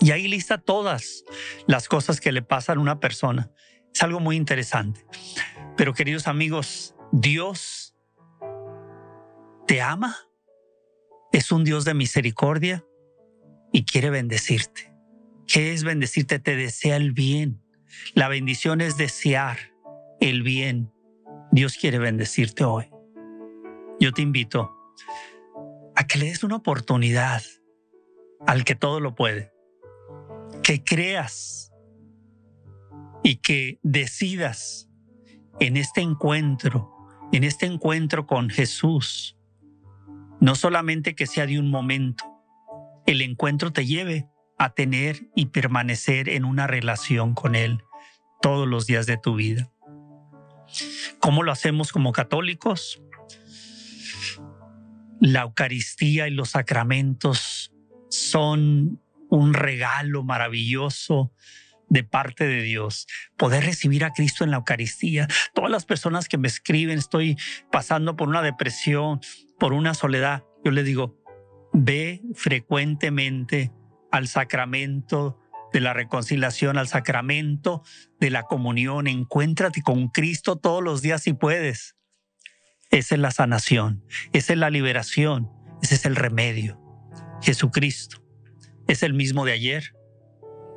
Y 0.00 0.10
ahí 0.10 0.28
lista 0.28 0.58
todas 0.58 1.24
las 1.66 1.88
cosas 1.88 2.20
que 2.20 2.32
le 2.32 2.42
pasan 2.42 2.78
a 2.78 2.80
una 2.80 3.00
persona. 3.00 3.50
Es 3.94 4.02
algo 4.02 4.20
muy 4.20 4.36
interesante. 4.36 5.06
Pero 5.76 5.94
queridos 5.94 6.26
amigos, 6.26 6.94
Dios 7.12 7.94
te 9.66 9.80
ama 9.80 10.16
es 11.36 11.52
un 11.52 11.64
Dios 11.64 11.84
de 11.84 11.92
misericordia 11.92 12.86
y 13.70 13.84
quiere 13.84 14.08
bendecirte. 14.08 14.92
¿Qué 15.46 15.74
es 15.74 15.84
bendecirte? 15.84 16.38
Te 16.38 16.56
desea 16.56 16.96
el 16.96 17.12
bien. 17.12 17.62
La 18.14 18.28
bendición 18.28 18.80
es 18.80 18.96
desear 18.96 19.58
el 20.20 20.42
bien. 20.42 20.92
Dios 21.52 21.76
quiere 21.76 21.98
bendecirte 21.98 22.64
hoy. 22.64 22.90
Yo 24.00 24.12
te 24.12 24.22
invito 24.22 24.74
a 25.94 26.06
que 26.06 26.18
le 26.18 26.26
des 26.26 26.42
una 26.42 26.56
oportunidad 26.56 27.42
al 28.46 28.64
que 28.64 28.74
todo 28.74 29.00
lo 29.00 29.14
puede. 29.14 29.52
Que 30.66 30.82
creas 30.82 31.72
y 33.22 33.36
que 33.36 33.78
decidas 33.84 34.88
en 35.60 35.76
este 35.76 36.00
encuentro, 36.00 36.92
en 37.30 37.44
este 37.44 37.66
encuentro 37.66 38.26
con 38.26 38.50
Jesús, 38.50 39.38
no 40.40 40.56
solamente 40.56 41.14
que 41.14 41.28
sea 41.28 41.46
de 41.46 41.60
un 41.60 41.70
momento, 41.70 42.24
el 43.06 43.22
encuentro 43.22 43.72
te 43.72 43.86
lleve 43.86 44.28
a 44.58 44.74
tener 44.74 45.30
y 45.36 45.46
permanecer 45.46 46.28
en 46.28 46.44
una 46.44 46.66
relación 46.66 47.34
con 47.34 47.54
Él 47.54 47.84
todos 48.42 48.66
los 48.66 48.88
días 48.88 49.06
de 49.06 49.18
tu 49.18 49.36
vida. 49.36 49.70
¿Cómo 51.20 51.44
lo 51.44 51.52
hacemos 51.52 51.92
como 51.92 52.10
católicos? 52.10 53.00
La 55.20 55.42
Eucaristía 55.42 56.26
y 56.26 56.32
los 56.32 56.50
sacramentos 56.50 57.72
son 58.08 59.00
un 59.30 59.54
regalo 59.54 60.22
maravilloso 60.22 61.32
de 61.88 62.02
parte 62.02 62.46
de 62.46 62.62
Dios, 62.62 63.06
poder 63.36 63.64
recibir 63.64 64.04
a 64.04 64.12
Cristo 64.12 64.44
en 64.44 64.50
la 64.50 64.56
Eucaristía. 64.56 65.28
Todas 65.54 65.70
las 65.70 65.84
personas 65.84 66.28
que 66.28 66.38
me 66.38 66.48
escriben, 66.48 66.98
estoy 66.98 67.36
pasando 67.70 68.16
por 68.16 68.28
una 68.28 68.42
depresión, 68.42 69.20
por 69.58 69.72
una 69.72 69.94
soledad, 69.94 70.44
yo 70.64 70.72
les 70.72 70.84
digo, 70.84 71.22
ve 71.72 72.22
frecuentemente 72.34 73.72
al 74.10 74.28
sacramento 74.28 75.40
de 75.72 75.80
la 75.80 75.92
reconciliación, 75.92 76.78
al 76.78 76.88
sacramento 76.88 77.82
de 78.18 78.30
la 78.30 78.44
comunión, 78.44 79.06
encuéntrate 79.06 79.82
con 79.82 80.08
Cristo 80.08 80.56
todos 80.56 80.82
los 80.82 81.02
días 81.02 81.22
si 81.22 81.34
puedes. 81.34 81.96
Esa 82.90 83.14
es 83.16 83.20
la 83.20 83.30
sanación, 83.30 84.04
esa 84.32 84.52
es 84.54 84.58
la 84.58 84.70
liberación, 84.70 85.50
ese 85.82 85.96
es 85.96 86.06
el 86.06 86.16
remedio. 86.16 86.80
Jesucristo 87.42 88.25
es 88.86 89.02
el 89.02 89.14
mismo 89.14 89.44
de 89.44 89.52
ayer, 89.52 89.94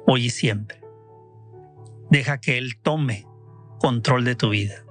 hoy 0.08 0.26
y 0.26 0.30
siempre. 0.30 0.82
Deja 2.10 2.40
que 2.40 2.58
Él 2.58 2.80
tome 2.82 3.26
control 3.80 4.26
de 4.26 4.36
tu 4.36 4.50
vida 4.50 4.84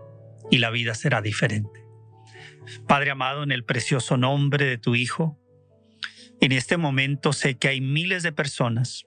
y 0.50 0.58
la 0.58 0.70
vida 0.70 0.94
será 0.94 1.20
diferente. 1.20 1.84
Padre 2.86 3.10
amado, 3.10 3.42
en 3.42 3.52
el 3.52 3.64
precioso 3.64 4.16
nombre 4.16 4.66
de 4.66 4.78
tu 4.78 4.94
Hijo, 4.94 5.38
en 6.40 6.52
este 6.52 6.76
momento 6.76 7.32
sé 7.32 7.56
que 7.56 7.68
hay 7.68 7.80
miles 7.80 8.22
de 8.22 8.32
personas 8.32 9.06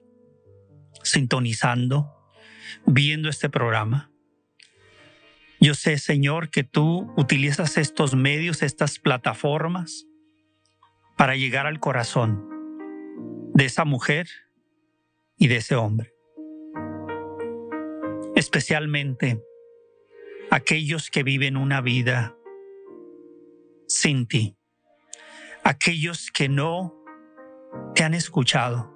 sintonizando, 1.02 2.12
viendo 2.86 3.28
este 3.28 3.48
programa. 3.48 4.10
Yo 5.60 5.74
sé, 5.74 5.96
Señor, 5.98 6.50
que 6.50 6.64
tú 6.64 7.12
utilizas 7.16 7.78
estos 7.78 8.14
medios, 8.14 8.62
estas 8.62 8.98
plataformas, 8.98 10.06
para 11.16 11.36
llegar 11.36 11.66
al 11.66 11.78
corazón 11.78 12.51
de 13.54 13.64
esa 13.64 13.84
mujer 13.84 14.28
y 15.36 15.48
de 15.48 15.56
ese 15.56 15.76
hombre. 15.76 16.14
Especialmente 18.34 19.42
aquellos 20.50 21.10
que 21.10 21.22
viven 21.22 21.56
una 21.56 21.80
vida 21.80 22.36
sin 23.86 24.26
ti. 24.26 24.56
Aquellos 25.64 26.30
que 26.30 26.48
no 26.48 26.94
te 27.94 28.04
han 28.04 28.14
escuchado, 28.14 28.94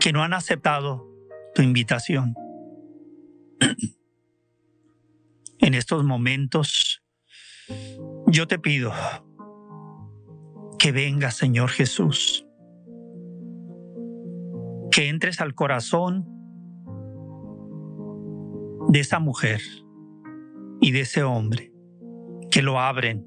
que 0.00 0.12
no 0.12 0.22
han 0.22 0.32
aceptado 0.32 1.06
tu 1.54 1.62
invitación. 1.62 2.34
en 5.58 5.74
estos 5.74 6.04
momentos, 6.04 7.02
yo 8.28 8.46
te 8.46 8.58
pido 8.58 8.92
que 10.78 10.92
venga, 10.92 11.30
Señor 11.32 11.70
Jesús, 11.70 12.47
que 14.98 15.08
entres 15.08 15.40
al 15.40 15.54
corazón 15.54 16.26
de 18.88 18.98
esa 18.98 19.20
mujer 19.20 19.60
y 20.80 20.90
de 20.90 21.02
ese 21.02 21.22
hombre, 21.22 21.72
que 22.50 22.62
lo 22.62 22.80
abren, 22.80 23.24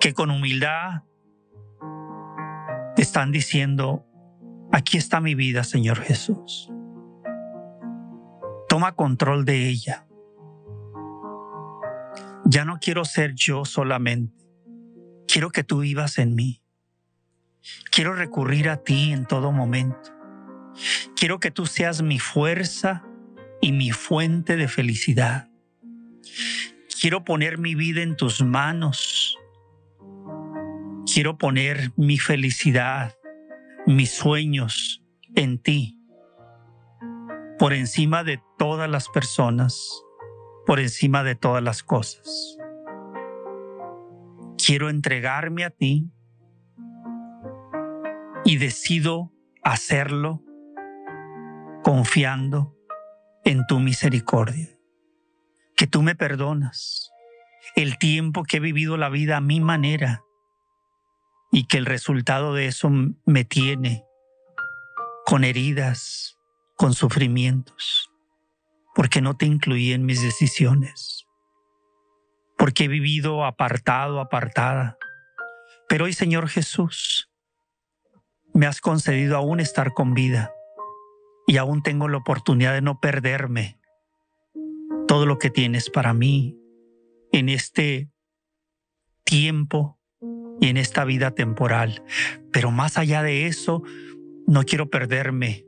que 0.00 0.12
con 0.12 0.32
humildad 0.32 1.04
te 2.96 3.02
están 3.02 3.30
diciendo, 3.30 4.04
aquí 4.72 4.96
está 4.96 5.20
mi 5.20 5.36
vida, 5.36 5.62
Señor 5.62 5.98
Jesús. 6.00 6.68
Toma 8.68 8.96
control 8.96 9.44
de 9.44 9.68
ella. 9.68 10.08
Ya 12.44 12.64
no 12.64 12.78
quiero 12.80 13.04
ser 13.04 13.34
yo 13.36 13.64
solamente. 13.64 14.44
Quiero 15.28 15.50
que 15.50 15.62
tú 15.62 15.78
vivas 15.78 16.18
en 16.18 16.34
mí. 16.34 16.65
Quiero 17.90 18.14
recurrir 18.14 18.68
a 18.68 18.78
ti 18.78 19.12
en 19.12 19.26
todo 19.26 19.52
momento. 19.52 20.12
Quiero 21.16 21.40
que 21.40 21.50
tú 21.50 21.66
seas 21.66 22.02
mi 22.02 22.18
fuerza 22.18 23.04
y 23.60 23.72
mi 23.72 23.90
fuente 23.90 24.56
de 24.56 24.68
felicidad. 24.68 25.48
Quiero 27.00 27.24
poner 27.24 27.58
mi 27.58 27.74
vida 27.74 28.02
en 28.02 28.16
tus 28.16 28.42
manos 28.42 29.38
Quiero 31.16 31.38
poner 31.38 31.92
mi 31.96 32.18
felicidad, 32.18 33.16
mis 33.86 34.10
sueños 34.10 35.02
en 35.34 35.58
ti, 35.58 35.98
por 37.58 37.72
encima 37.72 38.22
de 38.22 38.42
todas 38.58 38.90
las 38.90 39.08
personas, 39.08 40.02
por 40.66 40.78
encima 40.78 41.22
de 41.22 41.34
todas 41.34 41.62
las 41.62 41.82
cosas. 41.82 42.58
Quiero 44.58 44.90
entregarme 44.90 45.64
a 45.64 45.70
ti 45.70 46.10
y 48.46 48.58
decido 48.58 49.32
hacerlo 49.64 50.40
confiando 51.82 52.76
en 53.44 53.66
tu 53.66 53.80
misericordia, 53.80 54.68
que 55.76 55.88
tú 55.88 56.00
me 56.00 56.14
perdonas 56.14 57.10
el 57.74 57.98
tiempo 57.98 58.44
que 58.44 58.58
he 58.58 58.60
vivido 58.60 58.96
la 58.96 59.08
vida 59.08 59.38
a 59.38 59.40
mi 59.40 59.58
manera 59.58 60.22
y 61.50 61.66
que 61.66 61.76
el 61.76 61.86
resultado 61.86 62.54
de 62.54 62.66
eso 62.66 62.88
me 63.24 63.44
tiene 63.44 64.04
con 65.24 65.42
heridas, 65.42 66.38
con 66.76 66.94
sufrimientos, 66.94 68.12
porque 68.94 69.20
no 69.20 69.36
te 69.36 69.46
incluí 69.46 69.92
en 69.92 70.06
mis 70.06 70.22
decisiones, 70.22 71.26
porque 72.56 72.84
he 72.84 72.88
vivido 72.88 73.44
apartado, 73.44 74.20
apartada. 74.20 74.96
Pero 75.88 76.04
hoy, 76.04 76.12
Señor 76.12 76.48
Jesús, 76.48 77.28
me 78.56 78.66
has 78.66 78.80
concedido 78.80 79.36
aún 79.36 79.60
estar 79.60 79.92
con 79.92 80.14
vida 80.14 80.50
y 81.46 81.58
aún 81.58 81.82
tengo 81.82 82.08
la 82.08 82.16
oportunidad 82.16 82.72
de 82.72 82.80
no 82.80 83.00
perderme 83.00 83.78
todo 85.06 85.26
lo 85.26 85.38
que 85.38 85.50
tienes 85.50 85.90
para 85.90 86.14
mí 86.14 86.58
en 87.32 87.50
este 87.50 88.10
tiempo 89.24 90.00
y 90.58 90.68
en 90.68 90.78
esta 90.78 91.04
vida 91.04 91.32
temporal. 91.32 92.02
Pero 92.50 92.70
más 92.70 92.96
allá 92.96 93.22
de 93.22 93.46
eso, 93.46 93.82
no 94.46 94.64
quiero 94.64 94.88
perderme 94.88 95.66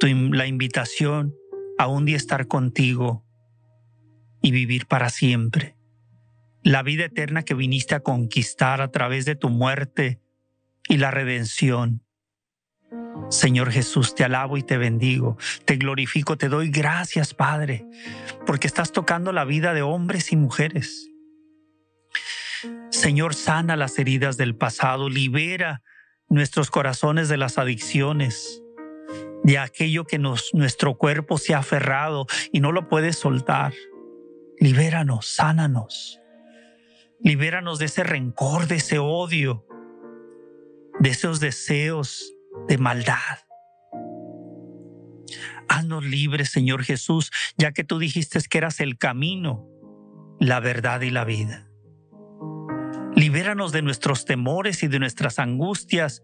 la 0.00 0.46
invitación 0.46 1.34
a 1.78 1.86
un 1.86 2.04
día 2.04 2.16
estar 2.16 2.48
contigo 2.48 3.24
y 4.42 4.50
vivir 4.50 4.86
para 4.86 5.08
siempre. 5.08 5.76
La 6.62 6.82
vida 6.82 7.04
eterna 7.04 7.44
que 7.44 7.54
viniste 7.54 7.94
a 7.94 8.00
conquistar 8.00 8.80
a 8.80 8.90
través 8.90 9.24
de 9.24 9.36
tu 9.36 9.50
muerte 9.50 10.20
y 10.88 10.96
la 10.96 11.12
redención. 11.12 12.03
Señor 13.30 13.70
Jesús, 13.70 14.14
te 14.14 14.24
alabo 14.24 14.56
y 14.56 14.62
te 14.62 14.76
bendigo, 14.76 15.36
te 15.64 15.76
glorifico, 15.76 16.36
te 16.36 16.48
doy 16.48 16.70
gracias, 16.70 17.34
Padre, 17.34 17.86
porque 18.46 18.66
estás 18.66 18.92
tocando 18.92 19.32
la 19.32 19.44
vida 19.44 19.74
de 19.74 19.82
hombres 19.82 20.32
y 20.32 20.36
mujeres 20.36 21.10
Señor, 22.90 23.34
sana 23.34 23.76
las 23.76 23.98
heridas 23.98 24.36
del 24.36 24.56
pasado, 24.56 25.08
libera 25.08 25.82
nuestros 26.28 26.70
corazones 26.70 27.28
de 27.28 27.36
las 27.36 27.58
adicciones, 27.58 28.62
de 29.42 29.58
aquello 29.58 30.04
que 30.04 30.18
nuestro 30.18 30.96
cuerpo 30.96 31.36
se 31.36 31.54
ha 31.54 31.58
aferrado 31.58 32.26
y 32.52 32.60
no 32.60 32.72
lo 32.72 32.88
puede 32.88 33.12
soltar. 33.12 33.74
Libéranos, 34.58 35.26
sánanos. 35.26 36.20
Libéranos 37.20 37.78
de 37.78 37.86
ese 37.86 38.04
rencor, 38.04 38.66
de 38.68 38.76
ese 38.76 38.98
odio, 38.98 39.66
de 41.00 41.10
esos 41.10 41.40
deseos 41.40 42.33
de 42.68 42.78
maldad. 42.78 43.38
Haznos 45.68 46.04
libres, 46.04 46.50
Señor 46.50 46.84
Jesús, 46.84 47.30
ya 47.56 47.72
que 47.72 47.84
tú 47.84 47.98
dijiste 47.98 48.38
que 48.48 48.58
eras 48.58 48.80
el 48.80 48.98
camino, 48.98 49.66
la 50.38 50.60
verdad 50.60 51.00
y 51.00 51.10
la 51.10 51.24
vida. 51.24 51.68
Libéranos 53.16 53.72
de 53.72 53.82
nuestros 53.82 54.24
temores 54.24 54.82
y 54.82 54.88
de 54.88 54.98
nuestras 54.98 55.38
angustias, 55.38 56.22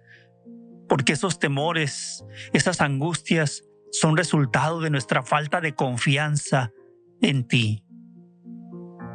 porque 0.89 1.13
esos 1.13 1.39
temores, 1.39 2.25
esas 2.53 2.81
angustias 2.81 3.63
son 3.93 4.17
resultado 4.17 4.81
de 4.81 4.91
nuestra 4.91 5.23
falta 5.23 5.61
de 5.61 5.75
confianza 5.75 6.73
en 7.21 7.47
ti. 7.47 7.85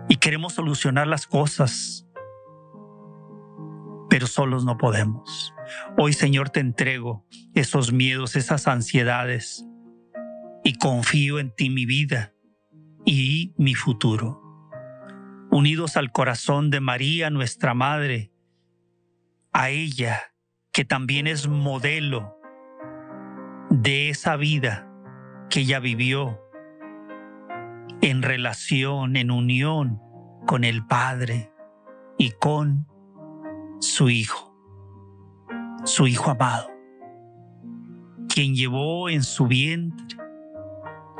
Y 0.07 0.17
queremos 0.17 0.53
solucionar 0.53 1.07
las 1.07 1.27
cosas, 1.27 2.07
pero 4.09 4.27
solos 4.27 4.65
no 4.65 4.77
podemos. 4.77 5.54
Hoy, 5.97 6.13
Señor, 6.13 6.49
te 6.49 6.59
entrego 6.59 7.25
esos 7.53 7.91
miedos, 7.91 8.35
esas 8.35 8.67
ansiedades, 8.67 9.65
y 10.63 10.73
confío 10.75 11.39
en 11.39 11.53
ti 11.55 11.69
mi 11.69 11.85
vida 11.85 12.33
y 13.05 13.53
mi 13.57 13.75
futuro. 13.75 14.41
Unidos 15.51 15.95
al 15.95 16.11
corazón 16.11 16.69
de 16.69 16.79
María, 16.79 17.29
nuestra 17.29 17.73
Madre, 17.73 18.31
a 19.53 19.69
ella, 19.69 20.21
que 20.73 20.83
también 20.83 21.27
es 21.27 21.47
modelo 21.47 22.35
de 23.69 24.09
esa 24.09 24.35
vida 24.35 24.89
que 25.49 25.61
ella 25.61 25.79
vivió 25.79 26.41
en 28.01 28.21
relación, 28.21 29.15
en 29.15 29.31
unión 29.31 30.01
con 30.45 30.63
el 30.63 30.85
Padre 30.85 31.51
y 32.17 32.31
con 32.31 32.87
su 33.79 34.09
Hijo, 34.09 34.54
su 35.85 36.07
Hijo 36.07 36.31
amado, 36.31 36.69
quien 38.27 38.55
llevó 38.55 39.09
en 39.09 39.23
su 39.23 39.47
vientre, 39.47 40.17